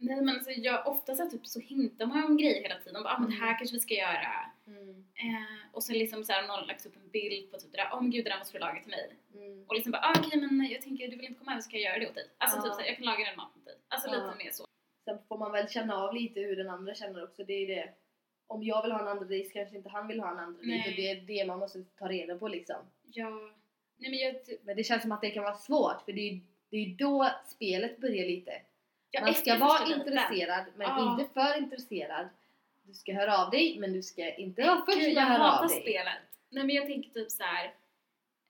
[0.00, 3.02] Nej men alltså jag, ofta så, här, typ, så hintar man om grejer hela tiden.
[3.02, 4.50] Bara, ah, men det här kanske vi ska göra.
[4.66, 4.88] Mm.
[5.14, 7.76] Eh, och sen liksom så här, någon har lagt upp en bild på typ det
[7.78, 9.16] där, åh men gud det där måste du laga till mig.
[9.34, 9.64] Mm.
[9.68, 11.80] Och liksom bara, ah, okej men jag tänker du vill inte komma över så kan
[11.80, 12.28] jag göra det åt dig.
[12.38, 12.62] Alltså Ja.
[12.62, 13.78] typ så här, jag kan laga den maten till dig.
[13.88, 14.14] Alltså Ja.
[14.14, 14.64] lite mer så.
[15.04, 17.44] Sen får man väl känna av lite hur den andra känner också.
[17.44, 17.88] Det är det.
[18.46, 20.88] Om jag vill ha en andra så kanske inte han vill ha en andra dejt.
[20.90, 22.76] Och det är det man måste ta reda på liksom.
[23.02, 23.30] Ja.
[24.00, 26.40] Nej men jag, Men det känns som att det kan vara svårt för det är,
[26.70, 28.52] det är då spelet börjar lite.
[29.10, 31.10] Jag Man ska vara intresserad men Ja.
[31.20, 32.28] inte för intresserad.
[32.82, 35.68] Du ska höra av dig men du ska inte vara först med att höra av
[35.68, 35.80] dig.
[35.80, 36.18] spelet.
[36.48, 37.64] Nej men jag tänker typ så här.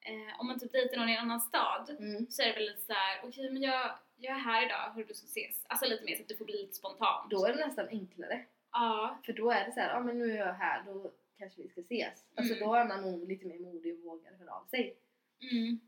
[0.00, 2.26] Eh, om man typ dejtar någon i en annan stad Mm.
[2.30, 5.04] så är det väl lite så här, okej men jag, jag är här idag, hur
[5.04, 5.64] du ska ses.
[5.68, 7.30] Alltså lite mer så att du får bli lite spontant.
[7.30, 8.44] Då är det nästan enklare.
[8.72, 9.18] Ja.
[9.24, 11.68] För då är det så här, ja men nu är jag här, då kanske vi
[11.68, 12.24] ska ses.
[12.36, 12.68] Alltså Mm.
[12.68, 14.94] då är man nog lite mer modig och vågar höra av sig.
[15.52, 15.80] Mm.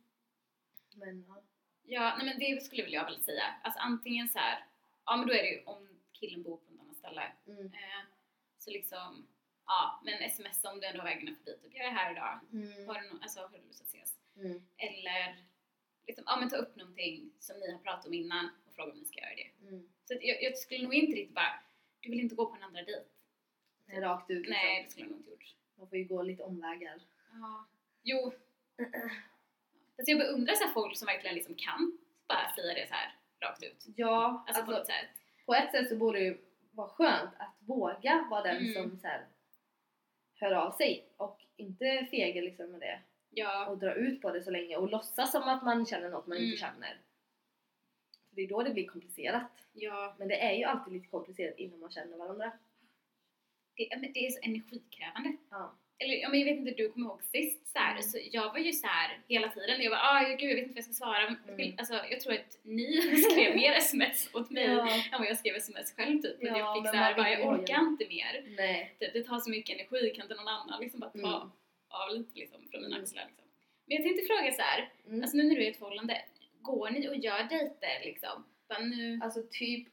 [0.94, 1.42] Men ja.
[1.92, 3.44] Ja, nej men det skulle väl jag väl säga.
[3.62, 4.64] Alltså antingen så här,
[5.07, 7.33] ja men då är det ju om killen bor på ett annat ställe.
[7.46, 7.66] Mm.
[7.66, 8.03] Eh,
[8.59, 9.26] så liksom,
[9.66, 11.59] ja men sms om du ändå har vägarna förbi.
[11.62, 12.40] Typ, jag är här idag.
[12.53, 12.88] Mm.
[12.88, 14.14] Har du, no- alltså, har du lust att ses?
[14.37, 14.62] Mm.
[14.76, 15.37] Eller
[16.07, 18.98] liksom, ja men ta upp någonting som ni har pratat om innan och fråga om
[18.98, 19.50] ni ska göra det.
[19.68, 19.88] Mm.
[20.05, 21.61] Så jag, jag skulle nog inte riktigt bara,
[22.00, 23.05] du vill inte gå på en andra dejt?
[23.87, 24.53] Rakt ut liksom.
[24.53, 25.55] Nej, det skulle jag nog inte gjort.
[25.74, 27.00] Man får ju gå lite omvägar.
[27.33, 27.66] Ja.
[28.03, 28.33] Jo.
[30.00, 33.14] Fast jag beundrar så här folk som verkligen liksom kan bara säga det så här
[33.40, 33.84] rakt ut.
[33.96, 35.08] Ja, Alltså, alltså, på sätt.
[35.46, 36.38] på ett sätt så borde det ju
[36.70, 38.72] vara skönt att våga vara den Mm.
[38.74, 39.26] som så här,
[40.34, 43.66] hör av sig och inte fega liksom med det Ja.
[43.66, 46.36] och dra ut på det så länge och låtsas som att man känner något man
[46.36, 46.48] Mm.
[46.48, 47.00] inte känner.
[48.28, 49.50] För det är då det blir komplicerat.
[49.72, 50.14] Ja.
[50.18, 52.52] Men det är ju alltid lite komplicerat innan man känner varandra.
[53.76, 55.36] Det, men det är så energikrävande.
[55.50, 55.72] Ja.
[56.02, 58.58] Eller ja, men jag vet inte, du kommer ihåg sist så här, så jag var
[58.58, 60.92] ju så här hela tiden, jag bara ah, gud jag vet inte vad jag ska
[60.92, 61.26] svara.
[61.48, 61.74] Mm.
[61.78, 62.92] Alltså jag tror att ni
[63.30, 64.90] skrev mer sms åt mig Ja.
[65.12, 66.36] än vad jag skrev sms själv typ.
[66.40, 68.44] Ja, jag fick så här, bara, jag orkar inte mer.
[68.56, 68.94] Nej.
[68.98, 71.50] Det, det tar så mycket energi, kan inte någon annan liksom bara ta Mm.
[71.88, 73.44] av lite liksom från mina axlar liksom.
[73.86, 75.22] Men jag tänkte fråga så här, Mm.
[75.22, 76.22] alltså nu när du är i ett förhållande,
[76.60, 78.44] går ni och gör dejter liksom?
[78.68, 79.88] Bara nu, Alltså typ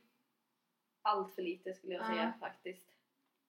[1.01, 2.07] allt för lite skulle jag Ja.
[2.07, 2.87] säga faktiskt.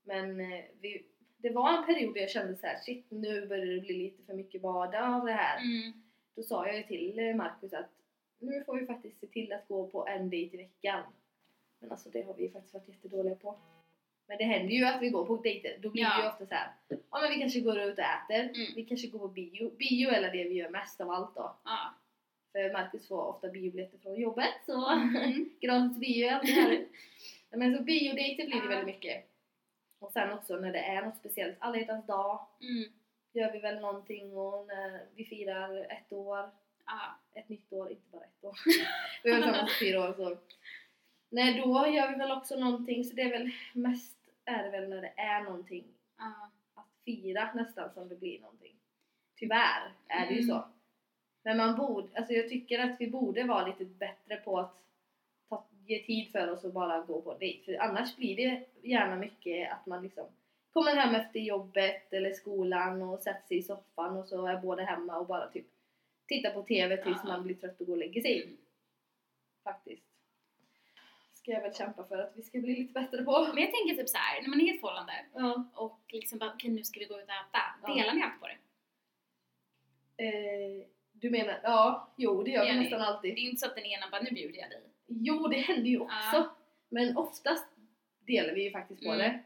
[0.05, 1.03] Men eh, vi,
[1.39, 4.23] det var en period där jag kände så här: shit nu börjar det bli lite
[4.23, 5.59] för mycket vardag av det här.
[5.61, 5.93] mm,
[6.37, 7.91] Då sa jag ju till eh, Markus att
[8.39, 11.03] nu får vi faktiskt se till att gå på en dejt i veckan.
[11.81, 13.57] Men alltså det har vi faktiskt varit jättedåliga på.
[14.27, 15.79] Men det händer ju att vi går på dejter.
[15.81, 16.17] Då blir Ja.
[16.17, 16.69] det ju ofta så här.
[16.89, 18.41] ja men vi kanske går ut och äter.
[18.45, 18.67] Mm.
[18.77, 19.71] Vi kanske går på bio.
[19.71, 21.57] Bio är det vi gör mest av allt då.
[21.65, 21.95] ja.
[22.53, 25.49] För Markus får ofta biobiljetter från jobbet så Mm.
[25.61, 26.89] gratis bio är alltid härligt.
[27.51, 29.28] Men så biodejter blir det väldigt mycket.
[29.99, 32.93] Och sen också när det är något speciellt, alla hjärtans dag Mm.
[33.33, 36.51] gör vi väl någonting och när vi firar ett år,
[36.87, 37.19] Ja.
[37.35, 38.57] ett nytt år, inte bara ett år.
[39.25, 40.37] vi har i fyra år så.
[41.31, 44.89] Nej då gör vi väl också någonting så det är väl mest är det väl
[44.89, 45.85] när det är någonting
[46.19, 46.51] Ja.
[46.75, 48.77] att fira nästan som det blir någonting.
[49.37, 50.49] Tyvärr är det ju Mm.
[50.57, 50.69] så.
[51.43, 54.75] Men man borde, alltså jag tycker att vi borde vara lite bättre på att
[55.89, 57.65] ge tid för oss och bara gå på dejt.
[57.65, 60.27] För annars blir det gärna mycket att man liksom
[60.73, 64.83] kommer hem efter jobbet eller skolan och sätter sig i soffan och så är båda
[64.85, 65.67] hemma och bara typ
[66.27, 67.29] tittar på TV tills Ja.
[67.29, 68.43] man blir trött och går och lägger sig.
[68.43, 68.57] Mm.
[69.65, 70.03] Faktiskt.
[71.35, 73.33] Ska jag väl kämpa för att vi ska bli lite bättre på.
[73.55, 75.65] Men jag tänker typ så här, när man är i ett förhållande Ja.
[75.75, 77.59] och liksom bara okej nu ska vi gå ut och äta.
[77.83, 77.95] Ja.
[77.95, 78.59] Delar ni allt på det?
[80.25, 83.35] Eh, du menar, ja, jo det gör Det vi nästan alltid.
[83.35, 84.83] Det är inte så att den ena bara nu bjuder jag dig.
[85.09, 86.17] Jo, det händer ju också.
[86.33, 86.57] Ja.
[86.89, 87.65] Men oftast
[88.27, 89.19] delar vi ju faktiskt på Mm.
[89.19, 89.39] det.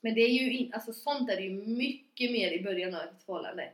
[0.00, 3.00] Men det är ju in, alltså sånt är det ju mycket mer i början av
[3.00, 3.70] ett förhållande.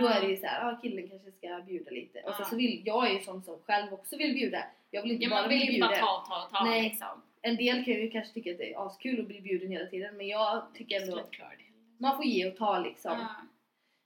[0.00, 2.20] Då är det ju såhär, ah, killen kanske ska bjuda lite.
[2.22, 4.64] Och sen så vill, jag är ju sån som själv också vill bjuda.
[4.90, 6.00] Jag vill inte Ja, bara man bli vill ju inte bjuden.
[6.04, 6.82] bara ta, ta, ta Nej.
[6.82, 7.22] liksom.
[7.42, 10.16] En del kan ju kanske tycka att det är askul att bli bjuden hela tiden.
[10.16, 11.38] Men jag tycker ändå, inte
[11.98, 13.18] man får ge och ta liksom.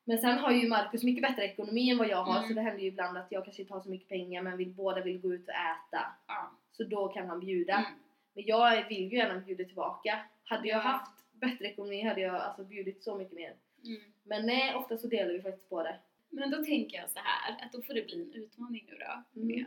[0.08, 2.36] Men sen har ju Markus mycket bättre ekonomi än vad jag har.
[2.36, 2.48] Mm.
[2.48, 4.66] Så det händer ju ibland att jag kanske inte har så mycket pengar men vi
[4.66, 6.06] båda vill gå ut och äta.
[6.26, 6.50] Ja.
[6.72, 7.74] Så då kan han bjuda.
[7.74, 7.90] Mm.
[8.34, 10.18] Men jag vill ju gärna bjuda tillbaka.
[10.44, 10.80] Hade jag Ja.
[10.82, 13.54] haft bättre ekonomi hade jag alltså bjudit så mycket mer.
[13.84, 14.00] Mm.
[14.24, 15.96] Men nej, ofta så delar vi faktiskt på det.
[16.30, 19.40] Men då tänker jag så här att då får det bli en utmaning nu då.
[19.40, 19.64] Mm.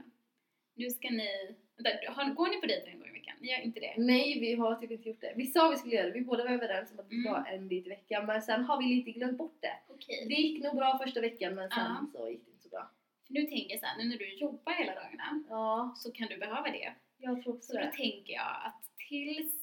[0.75, 1.55] Nu ska ni...
[1.83, 3.35] Vänta, har, går ni på dejter en gång i veckan?
[3.39, 3.93] Ni gör inte det?
[3.97, 5.33] Nej, vi har typ inte gjort det.
[5.35, 7.53] Vi sa vi skulle göra det, vi båda var överens om att vi ska Mm.
[7.53, 9.73] en dejt i veckan men sen har vi lite glömt bort det.
[9.87, 10.25] Okej.
[10.27, 12.05] Det gick nog bra första veckan men sen Ja.
[12.13, 12.91] så gick det inte så bra.
[13.27, 16.37] Nu tänker jag så här, nu när du jobbar hela dagarna Ja, så kan du
[16.37, 16.93] behöva det.
[17.17, 17.91] jag tror också Så då det.
[17.91, 19.53] tänker jag att tills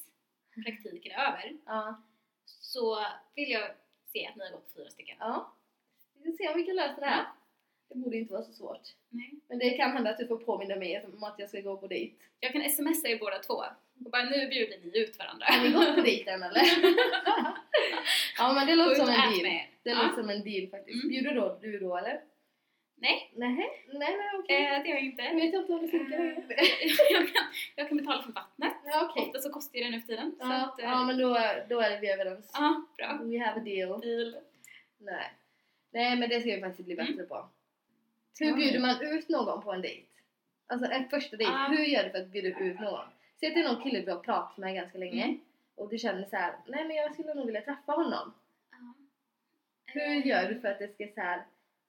[0.64, 2.02] praktiken är över Ja.
[2.44, 2.98] så
[3.34, 3.70] vill jag
[4.12, 5.16] se att ni har gått fyra stycken.
[5.20, 5.52] ja.
[6.14, 7.26] Vi får se om vi kan lösa det här.
[7.88, 8.80] Det borde inte vara så svårt.
[9.08, 9.30] Nej.
[9.48, 11.86] Men det kan hända att du får påminna mig om att jag ska gå på
[11.86, 12.14] dejt.
[12.40, 13.54] Jag kan smsa er båda två
[14.04, 15.46] och bara nu bjuder ni ut varandra.
[15.48, 16.62] Har ni gått på dejten eller?
[18.38, 19.42] ja men det låter som en deal.
[19.42, 19.66] med.
[19.82, 20.02] Det Ja.
[20.02, 21.04] låter som en deal faktiskt.
[21.04, 21.08] Mm.
[21.08, 22.20] Bjuder då, du då eller?
[22.98, 24.64] Nej, Nej, nej, nej okej.
[24.64, 25.22] eh, det har jag inte.
[25.22, 26.18] Jag vet inte om det funkar.
[26.20, 26.64] Eh,
[27.12, 27.44] jag, kan,
[27.76, 28.72] jag kan betala för vattnet.
[28.84, 29.22] Ja okej.
[29.26, 30.36] Ofta så kostar det nu för tiden.
[30.40, 32.50] Ja, att, eh, ja men då, då är vi överens.
[32.54, 33.18] ja, bra.
[33.22, 34.00] We have a deal.
[34.00, 34.36] Deal.
[34.98, 35.32] Nej.
[35.92, 37.28] Nej men det ska vi faktiskt bli bättre Mm.
[37.28, 37.48] på.
[38.38, 40.06] Hur bjuder man ut någon på en dejt?
[40.66, 41.68] Alltså en första dejt, Ah.
[41.68, 43.04] hur gör du för att bjuda ut någon?
[43.40, 45.40] Säg att det är någon kille du har pratat med ganska länge Mm.
[45.74, 48.32] och du känner så här: nej men jag skulle nog vilja träffa honom.
[48.70, 48.94] Ja.
[49.86, 51.44] Hur Eh, gör du för att det ska så här,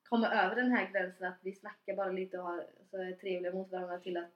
[0.10, 3.54] komma över den här gränsen att vi snackar bara lite och har, så är trevliga
[3.54, 4.32] mot varandra till att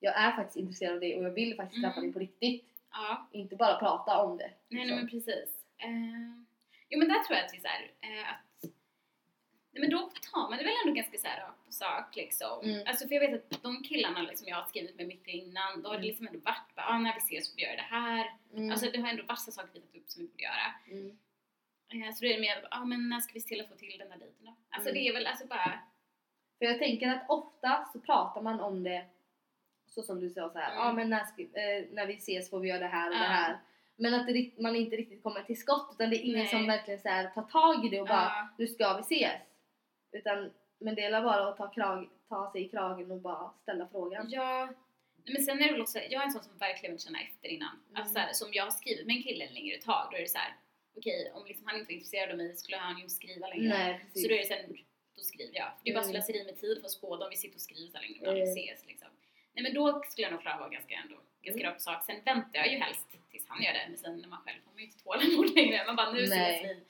[0.00, 2.04] jag är faktiskt intresserad av dig och jag vill faktiskt träffa Mm.
[2.04, 2.64] dig på riktigt.
[2.90, 4.44] Ja, Inte bara prata om det.
[4.44, 4.86] nej, liksom.
[4.86, 5.48] nej men precis.
[5.78, 6.44] Eh,
[6.88, 8.43] jo men där tror jag att vi så här, eh, att
[9.74, 12.60] Nej men då tar man det väl ändå ganska så här på sak liksom.
[12.64, 12.86] Mm.
[12.86, 15.88] Alltså för jag vet att de killarna liksom jag har skrivit med mycket innan, då
[15.88, 16.08] har det Mm.
[16.08, 18.30] liksom ändå varit bara, ah, när vi ses så gör jag det här.
[18.56, 18.70] Mm.
[18.70, 20.68] Alltså det har ändå vassa saker vi tagit upp som vi borde göra.
[20.90, 21.18] mm.
[21.92, 23.68] Eh, så då är det mer, ja ah, men när ska vi se till att
[23.68, 24.54] få till den där dejten då?
[24.70, 25.02] Alltså Mm.
[25.02, 25.78] det är väl alltså bara,
[26.58, 29.06] För jag tänker att ofta så pratar man om det
[29.86, 30.84] så som du sa så här, Mm.
[30.84, 33.20] ja men när, ska, eh, när vi ses får vi göra det här och Ja.
[33.20, 33.58] det här.
[33.96, 36.46] Men att det, man inte riktigt kommer till skott utan det är ingen Nej.
[36.48, 39.32] som verkligen så här, tar tag i det och bara ja, nu ska vi ses.
[40.14, 43.88] Utan, men det gäller bara att ta, krag, ta sig i kragen och bara ställa
[43.88, 44.26] frågan.
[44.30, 44.68] ja.
[45.26, 47.48] Men sen är det väl också, jag är en sån som verkligen vill känna efter
[47.48, 47.76] innan.
[47.90, 48.02] Mm.
[48.02, 50.38] Alltså här, som jag har skrivit med en kille längre tag, då är det så
[50.38, 50.54] här.
[50.96, 53.68] okej om liksom han inte var intresserad av mig skulle han ju inte skriva längre.
[53.68, 54.22] Nej precis.
[54.22, 54.76] Så då är det sen,
[55.16, 55.70] då skriver jag.
[55.84, 56.12] Det är bara Mm.
[56.12, 58.42] slöseri med tid för oss båda om vi sitter och skriver så länge vi Mm.
[58.42, 59.08] ses liksom.
[59.54, 61.70] Nej men då skulle jag nog klara vara ganska ändå, ganska Mm.
[61.72, 62.04] rakt på sak.
[62.04, 64.72] Sen väntar jag ju helst tills han gör det, men sen när man själv har
[64.72, 65.86] man ju inte tålamod längre.
[65.86, 66.82] Man bara nu ses vi.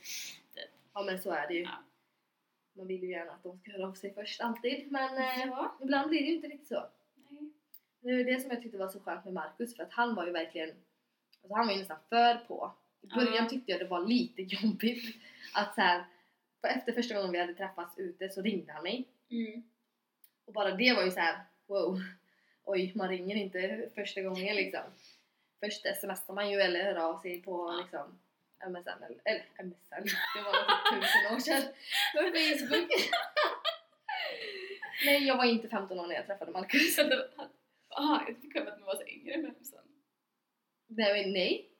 [0.94, 1.62] Ja men så är det ju.
[1.62, 1.76] Ja.
[2.76, 6.08] Man vill ju gärna att de ska höra av sig först alltid men eh, ibland
[6.08, 6.86] blir det ju inte riktigt så.
[7.30, 7.50] Nej.
[8.00, 10.26] Det är det som jag tyckte var så skönt med Marcus för att han var
[10.26, 10.68] ju verkligen
[11.42, 12.72] alltså han var ju nästan för på.
[13.00, 13.48] I början Ja.
[13.48, 15.16] tyckte jag det var lite jobbigt
[15.54, 16.04] att så här,
[16.60, 19.62] för efter första gången vi hade träffats ute så ringde han mig Mm.
[20.44, 21.98] och bara det var ju så här: wow
[22.64, 24.80] oj man ringer inte första gången liksom.
[25.60, 28.18] Först smsar man ju eller hör av sig på liksom
[28.70, 30.04] MSN eller, eller MSN,
[30.34, 30.52] det var
[30.92, 31.62] typ tusen år sedan.
[32.14, 32.90] På Facebook.
[35.06, 36.94] Nej jag var inte 15 år när jag träffade Marcus.
[36.94, 37.48] Så att det var-
[37.98, 39.80] Aha, jag fick höra att man var så yngre med sen.
[40.86, 41.70] Nej, nej.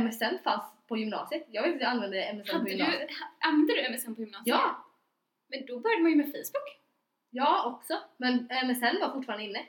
[0.00, 1.46] MSN fanns på gymnasiet.
[1.50, 3.10] Jag vet inte jag använde MSN på Hade du, gymnasiet.
[3.10, 4.46] ha- använde du MSN på gymnasiet?
[4.46, 4.86] Ja!
[5.48, 6.78] Men då började man ju med Facebook.
[7.30, 7.98] Ja, också.
[8.16, 9.66] Men MSN var fortfarande inne.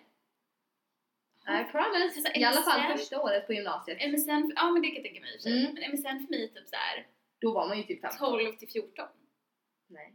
[1.61, 2.03] I promise.
[2.03, 3.97] Alltså, I alla fall första året på gymnasiet.
[4.11, 5.49] MSN, ja men det kan jag tänka mig i.
[5.61, 5.73] Mm.
[5.73, 7.07] Men MSN för mig typ såhär
[7.39, 8.17] Då var man ju typ 15.
[8.19, 9.07] 12 till 14.
[9.87, 10.13] Nej.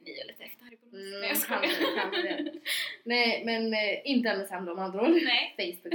[0.00, 0.94] Ni är lite efter i Borås.
[0.94, 1.60] Mm, Nej jag skojar.
[1.62, 2.52] kanske- kanske.
[3.04, 5.10] Nej, men eh, inte MSN då med andra ord.
[5.24, 5.54] Nej.
[5.82, 5.94] Facebook.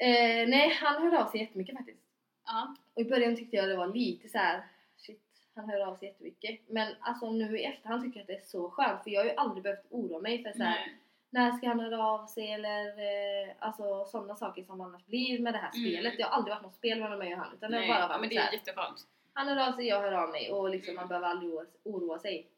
[0.00, 2.02] eh, nej, han hörde av sig jättemycket faktiskt.
[2.46, 2.76] Ja.
[2.94, 4.62] Och i början tyckte jag det var lite så här.
[4.96, 5.22] shit,
[5.54, 6.60] han hör av sig jättemycket.
[6.68, 9.24] Men alltså nu i efterhand tycker jag att det är så skönt för jag har
[9.24, 10.94] ju aldrig behövt oroa mig för så här, Nej.
[11.30, 15.54] När ska han höra av sig eller eh, alltså sådana saker som annars blir med
[15.54, 15.90] det här Mm.
[15.90, 16.14] spelet.
[16.16, 17.94] Det har aldrig varit något spel mellan mig och han utan det har Nej.
[17.94, 19.06] bara varit men det är jätteskönt.
[19.32, 21.00] han hör av sig, jag hör av mig och liksom Mm.
[21.02, 21.52] man behöver aldrig
[21.84, 22.50] oroa, sig.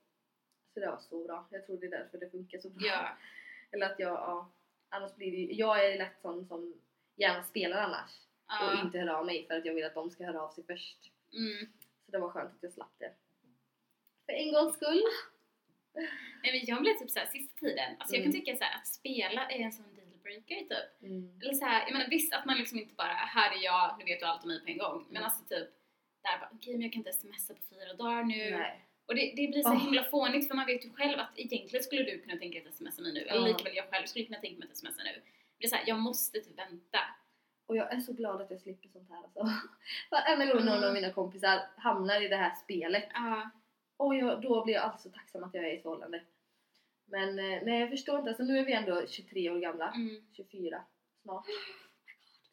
[0.74, 1.46] Så det var så bra.
[1.50, 2.86] Jag tror det är därför det funkar så bra.
[2.86, 3.08] Ja.
[3.72, 4.50] Eller att jag, ja,
[4.88, 6.74] annars blir det jag är lätt sån som
[7.16, 8.10] gärna spelar annars
[8.46, 8.80] och ja.
[8.84, 11.12] inte hör av mig för att jag vill att de ska höra av sig först.
[11.32, 11.72] Mm.
[12.06, 13.12] Så det var skönt att jag slapp det.
[14.26, 15.02] För en gångs skull.
[16.42, 18.40] Nej men jag blev typ såhär sista tiden, alltså jag kan Mm.
[18.40, 21.02] tycka såhär att spela är en sån dealbreaker typ.
[21.02, 21.40] Mm.
[21.42, 24.20] Eller såhär, jag menar visst att man liksom inte bara, här är jag, nu vet
[24.20, 24.98] du allt om mig på en gång.
[25.08, 25.24] Men Mm.
[25.24, 25.68] alltså typ,
[26.22, 28.50] där bara, okej men jag kan inte smsa på fyra dagar nu.
[28.50, 28.86] Nej.
[29.06, 29.82] Och det, det blir så Åh.
[29.84, 32.74] himla fånigt för man vet ju själv att egentligen skulle du kunna tänka dig att
[32.74, 33.20] smsa mig nu.
[33.20, 33.46] Eller Ja.
[33.46, 35.22] lika väl jag själv skulle kunna tänka mig att smsa nu.
[35.58, 37.00] Det är såhär, jag måste typ vänta.
[37.66, 39.40] Och jag är så glad att jag slipper sånt här alltså.
[40.10, 40.88] Varenda gång någon Mm.
[40.88, 43.50] av mina kompisar hamnar i det här spelet Ja.
[44.00, 46.20] Och jag, då blir jag alltid så tacksam att jag är i ett förhållande.
[47.06, 50.22] Men eh, nej jag förstår inte, alltså nu är vi ändå 23 år gamla, Mm.
[50.32, 50.82] 24
[51.22, 51.46] snart.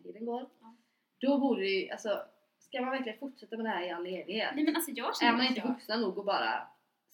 [0.03, 0.49] Tiden går.
[0.61, 0.75] Ja.
[1.19, 2.21] Då borde det ju, alltså
[2.59, 4.51] ska man verkligen fortsätta med det här i all evighet?
[4.55, 6.67] Nej men alltså jag Är känner man att inte jag, vuxna nog och bara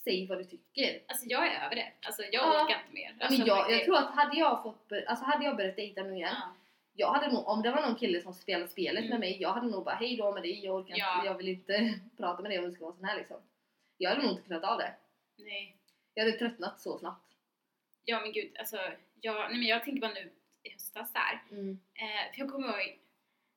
[0.04, 1.00] säg vad du tycker?
[1.08, 1.92] alltså jag är över det.
[2.06, 2.64] Alltså jag Ja.
[2.66, 3.16] orkar inte mer.
[3.20, 6.16] Alltså, men jag, jag tror att hade jag fått, alltså hade jag börjat dejta nu
[6.16, 6.54] igen Ja.
[6.96, 9.10] Jag hade nog, om det var någon kille som spelade spelet Mm.
[9.10, 11.16] med mig, jag hade nog bara hej då med dig, jag orkar Ja.
[11.16, 13.38] inte, jag vill inte prata med dig om det ska vara sån här liksom.
[13.98, 14.94] Jag hade nog inte kunnat av det.
[15.38, 15.78] Nej.
[16.14, 17.34] Jag hade tröttnat så snabbt.
[18.06, 18.78] Ja men gud, alltså
[19.22, 20.32] jag, nej men jag tänker bara nu
[20.64, 21.42] i höstas där.
[21.96, 23.00] Eh, för jag kommer ihåg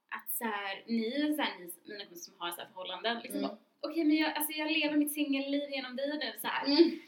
[0.09, 3.45] att så här, ni, så här, ni mina kompisar som har så här förhållanden, liksom
[3.45, 3.57] Mm.
[3.80, 6.66] okej men jag, alltså, jag lever mitt singelliv genom dig nu så här.
[6.66, 7.01] Mm.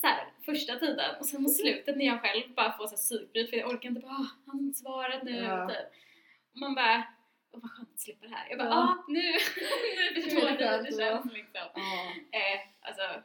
[0.00, 2.96] så här, första tiden och sen mot slutet när jag själv bara får så här
[2.96, 5.68] psykbryt för jag orkar inte bara, ah, han svarat nu Ja.
[5.68, 5.86] typ.
[6.52, 7.04] Och man bara,
[7.54, 8.48] åh vad skönt att slippa det här.
[8.50, 8.74] Jag bara, Ja.
[8.74, 9.22] ah nu,
[10.14, 11.68] nu förstår det hur det känns liksom.
[11.74, 12.12] Ja.
[12.38, 13.22] Eh, alltså,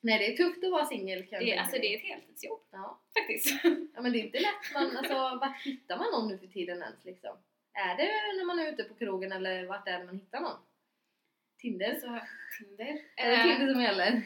[0.00, 3.00] Nej det är tufft att vara singel kan det, alltså det är ett heltidsjobb Ja.
[3.18, 3.64] faktiskt.
[3.94, 6.82] ja men det är inte lätt man, alltså vart hittar man någon nu för tiden
[6.82, 7.36] ens liksom?
[7.72, 8.04] Är det
[8.38, 10.58] när man är ute på krogen eller vart är det man hittar någon?
[11.58, 11.90] Tinder?
[11.90, 12.20] Alltså,
[12.58, 12.98] Tinder.
[13.16, 14.22] Är det Eh, Tinder som gäller?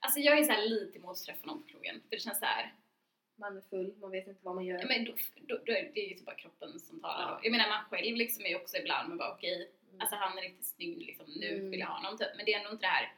[0.00, 2.44] Alltså jag är så lite emot att träffa någon på krogen för det känns så
[2.44, 2.72] här,
[3.36, 4.78] Man är full, man vet inte vad man gör.
[4.80, 5.12] ja, men då,
[5.48, 7.40] då, då är det ju typ bara kroppen som talar då.
[7.42, 10.00] Jag menar man själv liksom är ju också ibland man bara okej, Mm.
[10.00, 11.70] alltså han är riktigt snygg liksom, nu Mm.
[11.70, 12.28] vill jag ha honom typ.
[12.36, 13.12] Men det är ändå inte det här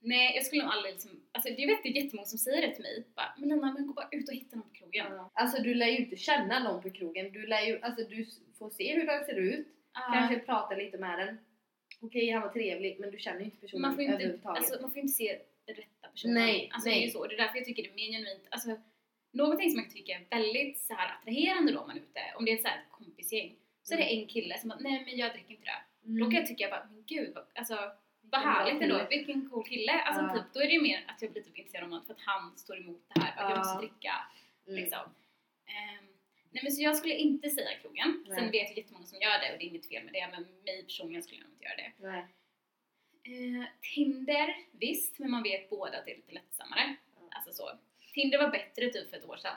[0.00, 2.74] Nej, jag skulle nog aldrig liksom, alltså jag vet det är jättemånga som säger det
[2.74, 3.04] till mig.
[3.14, 5.06] Bara, men Lina, men gå bara ut och hitta någon på krogen.
[5.12, 5.30] Ja.
[5.34, 7.32] Alltså du lär ju inte känna någon på krogen.
[7.32, 8.26] Du lär ju, alltså du
[8.58, 11.38] får se hur den ser ut, Ah, kanske prata lite med den.
[12.00, 14.58] Okej, han var trevlig, men du känner ju inte personen man, får inte, överhuvudtaget.
[14.58, 15.76] alltså, man får inte se den
[16.14, 16.34] personen.
[16.34, 16.98] Nej, alltså, nej.
[16.98, 17.26] Det är ju så.
[17.26, 18.46] Det är därför jag tycker det är mer genuint.
[18.50, 18.68] Alltså,
[19.32, 22.44] någonting som jag tycker är väldigt så här attraherande då om man är ute, om
[22.44, 25.16] det är ett så här kompisgäng, så är det en kille som bara, nej men
[25.16, 26.06] jag dricker inte det.
[26.08, 26.18] Mm.
[26.18, 27.78] Då kan jag tycka bara, men gud vad, alltså,
[28.20, 29.92] vad härligt ändå, vilken cool kille.
[29.92, 30.34] Alltså Ja.
[30.34, 32.20] typ, då är det ju mer att jag blir typ intresserad av honom för att
[32.20, 33.58] han står emot det här, att jag Ja.
[33.58, 34.14] måste dricka
[34.68, 34.80] Mm.
[34.80, 35.04] liksom.
[35.66, 36.04] Ehm,
[36.50, 38.24] nej men så jag skulle inte säga krogen.
[38.28, 38.38] Nej.
[38.38, 40.42] Sen vet jag jättemånga som gör det och det är inget fel med det, men
[40.64, 41.92] mig personligen skulle jag inte göra det.
[41.98, 42.24] Nej.
[43.24, 43.64] Eh,
[43.94, 46.96] Tinder, visst, men man vet båda att det är lite lättsammare.
[47.14, 47.20] Ja.
[47.30, 47.70] Alltså så.
[48.14, 49.56] Tinder var bättre typ för ett år sedan.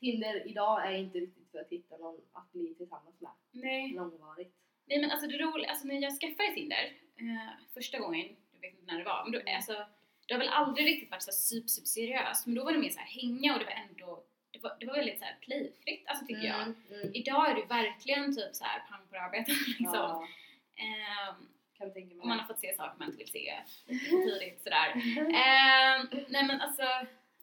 [0.00, 3.30] Tinder idag är inte riktigt för att hitta någon att bli tillsammans med.
[3.50, 3.92] Nej.
[3.92, 4.54] Långvarigt.
[4.86, 8.70] Nej men alltså det roliga, alltså när jag skaffade Tinder eh, första gången, jag vet
[8.80, 9.56] inte när det var, men då, Mm.
[9.56, 9.86] alltså
[10.26, 12.90] det har väl aldrig riktigt varit så super, super seriöst, men då var det mer
[12.90, 16.06] så här hänga och det var ändå, det var, det var väldigt så här playfritt,
[16.06, 16.62] alltså tycker jag.
[16.62, 17.10] Mm, mm.
[17.14, 19.94] Idag är det verkligen typ så här pang på arbetet liksom.
[19.94, 20.28] Ja,
[20.76, 21.48] Ehm,
[21.78, 22.20] kan tänka mig.
[22.22, 23.54] och man har fått se saker man inte vill se
[23.88, 24.90] tidigt sådär.
[25.18, 26.82] Ehm, nej men alltså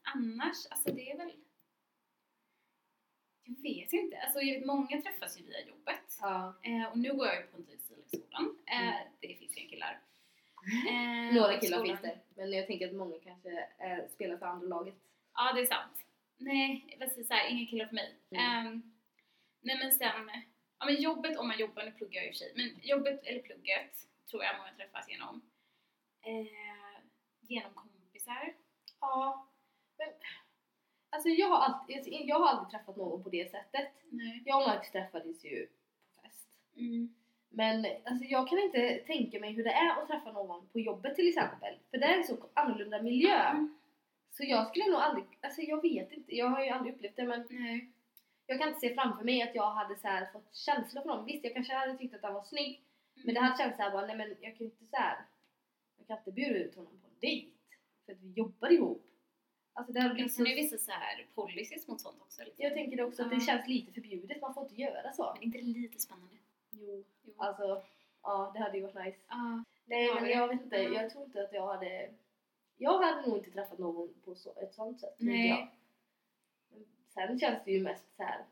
[0.04, 1.32] annars, alltså det är väl
[3.48, 6.18] jag vet inte, alltså jag vet, många träffas ju via jobbet.
[6.22, 6.56] Ja.
[6.64, 8.58] Eh, och nu går jag ju på Stilskolan.
[8.66, 8.94] Eh, Mm.
[9.20, 10.00] Det finns inga killar.
[10.90, 12.20] Eh, Några killar skolan- finns det.
[12.36, 14.96] Men jag tänker att många kanske eh, spelar för andra laget.
[15.34, 16.06] Ja, det är sant.
[16.38, 18.16] Nej, vill säga såhär, inga killar för mig.
[18.32, 18.44] Mm.
[18.68, 18.94] Ehm,
[19.62, 20.32] nej men sen,
[20.80, 23.24] ja men jobbet om man jobbar, nu pluggar jag i och för sig, men jobbet
[23.24, 25.42] eller plugget tror jag många träffas genom.
[26.22, 27.02] Eh,
[27.42, 28.54] genom kompisar.
[29.02, 29.48] Ja.
[29.98, 30.08] Men,
[31.10, 33.90] alltså jag har, alltid, jag har aldrig träffat någon på det sättet.
[34.10, 34.44] Nej.
[34.46, 35.68] Jag och Max träffades ju
[36.16, 36.48] på fest.
[36.76, 37.16] Mm.
[37.50, 41.16] Men alltså, jag kan inte tänka mig hur det är att träffa någon på jobbet
[41.16, 41.80] till exempel.
[41.92, 43.40] För det är en så annorlunda miljö.
[43.40, 43.78] Mm.
[44.32, 47.24] Så jag skulle nog aldrig, alltså jag vet inte, jag har ju aldrig upplevt det
[47.24, 47.92] men Nej.
[48.46, 51.26] jag kan inte se framför mig att jag hade så här fått känslor för någon.
[51.26, 52.85] Visst, jag kanske hade tyckt att han var snygg.
[53.24, 55.26] Men det hade känts såhär bara, nej men jag kan inte så här.
[55.98, 57.52] Jag kan inte bjuda ut honom på en dejt.
[58.06, 59.08] För att vi jobbar ihop.
[59.74, 60.42] Alltså det hade så...
[60.42, 62.44] är det vissa så här policies mot sånt också.
[62.44, 62.64] Liksom.
[62.64, 65.32] Jag tänker också att det känns lite förbjudet, man får inte göra så.
[65.34, 66.36] Men inte lite spännande?
[66.70, 67.04] Jo.
[67.24, 67.34] Jo.
[67.38, 67.84] Alltså,
[68.22, 69.18] ja det hade ju varit nice.
[69.28, 69.64] Ja.
[69.86, 71.02] Nej men jag vet inte, ja.
[71.02, 72.14] jag tror inte att jag hade...
[72.78, 75.16] Jag hade nog inte träffat någon på så, ett sånt sätt.
[75.18, 75.50] Nej.
[75.50, 75.68] Jag.
[77.14, 78.46] Sen känns det ju mest så här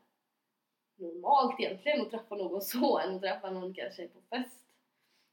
[0.96, 4.60] normalt egentligen att träffa någon så än att träffa någon kanske på fest.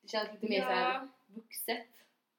[0.02, 1.08] Det känns lite mer Ja.
[1.28, 1.88] vuxet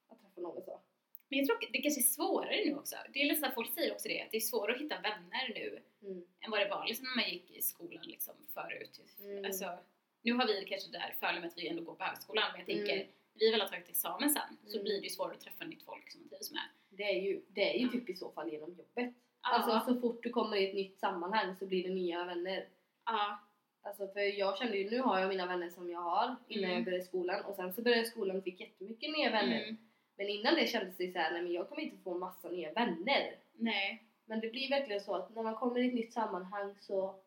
[0.08, 0.80] att träffa någon så.
[1.28, 2.96] Men jag tror att det kanske är svårare nu också.
[3.12, 5.82] Det är här, folk säger också det, att det är svårare att hitta vänner nu
[6.08, 6.24] Mm.
[6.40, 9.00] än vad det var liksom när man gick i skolan liksom förut.
[9.20, 9.44] Mm.
[9.44, 9.78] Alltså,
[10.22, 12.60] nu har vi det kanske där fördelen med att vi ändå går på högskolan, men
[12.60, 13.06] jag tänker, Mm.
[13.34, 14.84] vi väl har tagit examen sen, så Mm.
[14.84, 16.62] blir det ju svårare att träffa nytt folk som man trivs med.
[16.88, 19.14] Det är ju, det är ju typ i så fall genom jobbet.
[19.40, 22.68] Alltså så fort du kommer i ett nytt sammanhang så blir det nya vänner.
[23.06, 23.38] Ja,
[23.84, 26.76] Alltså för jag kände ju, nu har jag mina vänner som jag har innan Mm.
[26.76, 29.62] jag började skolan och sen så började skolan och fick jättemycket nya vänner.
[29.62, 29.76] mm,
[30.16, 32.72] Men innan det kändes det så här, nej men jag kommer inte få massa nya
[32.72, 33.36] vänner.
[33.52, 37.20] nej, Men det blir verkligen så att när man kommer i ett nytt sammanhang så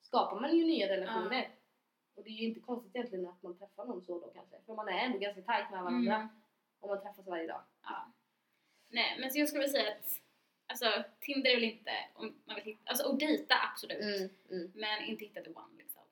[0.00, 1.48] skapar man ju nya relationer.
[2.14, 4.56] Och det är ju inte konstigt egentligen att man träffar någon så då kanske.
[4.66, 6.28] För man är ändå ganska tajt med varandra Mm.
[6.80, 7.62] om man träffas varje dag.
[7.82, 8.12] ja.
[8.88, 10.08] Nej, men så jag skulle säga att
[10.70, 14.00] Alltså Tinder är väl inte, om man vill hitta, alltså och dejta absolut.
[14.50, 14.72] mm.
[14.74, 16.02] Men inte hitta the one liksom.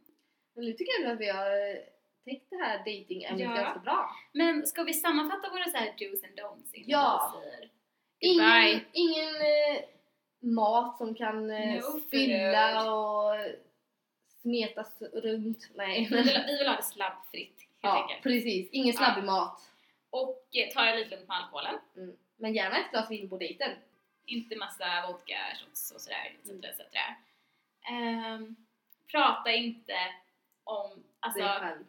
[0.55, 1.77] Men nu tycker jag att vi har eh,
[2.25, 3.55] täckt det här dating-ämnet Ja.
[3.55, 4.11] ganska bra.
[4.33, 7.35] Men ska vi sammanfatta våra så här do's and don'ts innan Ja.
[7.35, 7.71] vi säger
[8.21, 8.85] Ingen, goodbye?
[8.93, 9.85] ingen eh,
[10.41, 13.37] mat som kan eh, No spilla och
[14.43, 15.71] smetas runt.
[15.75, 16.09] Nej.
[16.11, 18.23] Vi vill, vi vill ha det slabbfritt helt Ja, enkelt.
[18.23, 18.69] precis.
[18.73, 19.61] Ingen slabbig mat.
[20.11, 21.75] Och eh, ta det lite lugnt med alkoholen.
[21.97, 22.17] Mm.
[22.37, 23.71] Men gärna ett glas vin på dejten.
[24.29, 26.51] Inte massa vodka, shots och sådär etc.
[26.51, 26.64] Mm.
[26.64, 26.81] etc.
[27.91, 28.57] Ehm,
[29.12, 29.97] prata inte
[30.64, 31.85] om, alltså, Dig själv.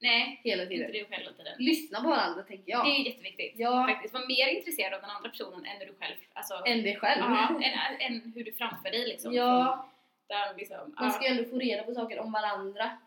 [0.00, 0.92] nej, Hela inte tiden.
[0.92, 1.54] du själv hela tiden.
[1.58, 2.84] Lyssna på varandra tänker jag.
[2.86, 3.52] Det är jätteviktigt.
[3.56, 6.96] Ja, Faktiskt, var mer intresserad av den andra personen än du själv, alltså, än dig
[6.96, 7.20] själv.
[7.20, 9.32] ja, än, än hur du framför dig liksom.
[9.34, 9.88] Ja,
[10.28, 12.98] Där, liksom man ska ja, ju ändå få reda på saker om varandra.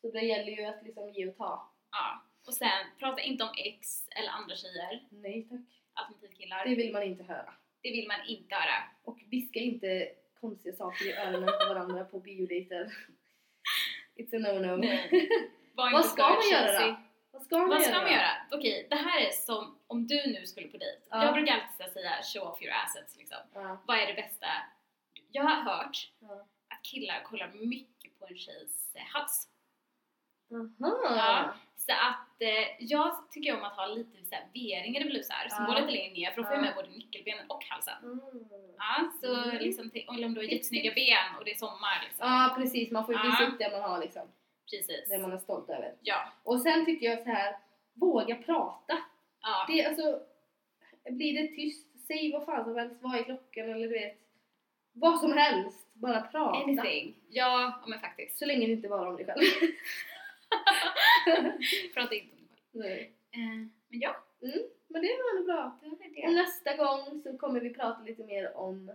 [0.00, 1.68] Så det gäller ju att liksom ge och ta.
[1.90, 2.22] ja.
[2.46, 5.60] Och sen, prata inte om ex eller andra tjejer, Nej tack.
[5.94, 6.64] alternativt killar.
[6.64, 7.54] Det vill man inte höra.
[7.86, 8.82] Det vill man inte höra.
[9.04, 10.08] Och viska inte
[10.40, 12.92] konstiga saker i öronen på varandra på biodejter.
[14.16, 14.86] It's a no-no.
[15.92, 16.96] Vad ska man göra då?
[17.30, 17.90] Vad ska man Vad göra?
[17.90, 18.30] ska man göra?
[18.50, 21.00] Okej, det här är som om du nu skulle på dejt.
[21.10, 21.24] Ja.
[21.24, 23.38] Jag brukar alltid säga show off your assets liksom.
[23.54, 23.82] Ja.
[23.86, 24.46] Vad är det bästa?
[25.32, 26.46] Jag har hört Ja.
[26.68, 29.48] att killar kollar mycket på en tjejs eh, hals.
[30.52, 30.70] Aha.
[31.16, 31.54] Ja.
[31.86, 35.64] Så att eh, jag tycker om att ha lite så här V-ringar i blusar som
[35.64, 35.72] Ja.
[35.72, 36.66] går lite längre ner för då får jag Ja.
[36.66, 37.94] med både nyckelbenen och halsen.
[38.02, 38.20] Mm.
[38.78, 39.56] Ja, så Mm.
[39.56, 42.26] liksom, eller om du har jättesnygga ben och det är sommar liksom.
[42.28, 44.22] Ja precis, man får ju visa upp det man har liksom.
[44.70, 45.08] Precis.
[45.08, 45.94] Det man är stolt över.
[46.02, 46.32] Ja.
[46.42, 47.56] Och sen tycker jag så här,
[47.94, 48.98] våga prata.
[49.42, 49.64] ja.
[49.68, 50.20] Det alltså,
[51.10, 54.18] blir det tyst, säg vad fan som helst, vad är klockan eller du vet.
[54.92, 56.58] Vad som helst, bara prata.
[56.62, 57.14] Anything.
[57.28, 58.38] Ja, ja, men faktiskt.
[58.38, 59.38] Så länge det inte bara om dig själv.
[61.94, 62.78] Prata inte om det.
[62.78, 63.12] Nej.
[63.32, 63.40] Eh,
[63.88, 64.16] men ja,
[64.88, 65.78] Men det var nog bra.
[65.82, 68.90] det var väl Och nästa gång så kommer vi prata lite mer om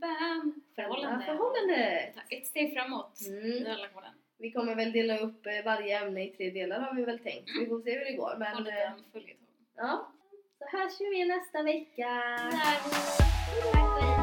[0.00, 0.62] Bam.
[0.74, 1.24] Förhållande.
[1.24, 2.12] förhållande.
[2.14, 3.64] Ta Ett steg framåt Mm.
[4.38, 7.50] Vi kommer väl dela upp eh, varje ämne i tre delar har vi väl tänkt.
[7.50, 8.36] Så vi får se hur det går.
[8.38, 8.92] Men eh,
[9.76, 10.12] ja,
[10.58, 12.08] så hörs vi nästa vecka.
[12.50, 14.21] Tack hej.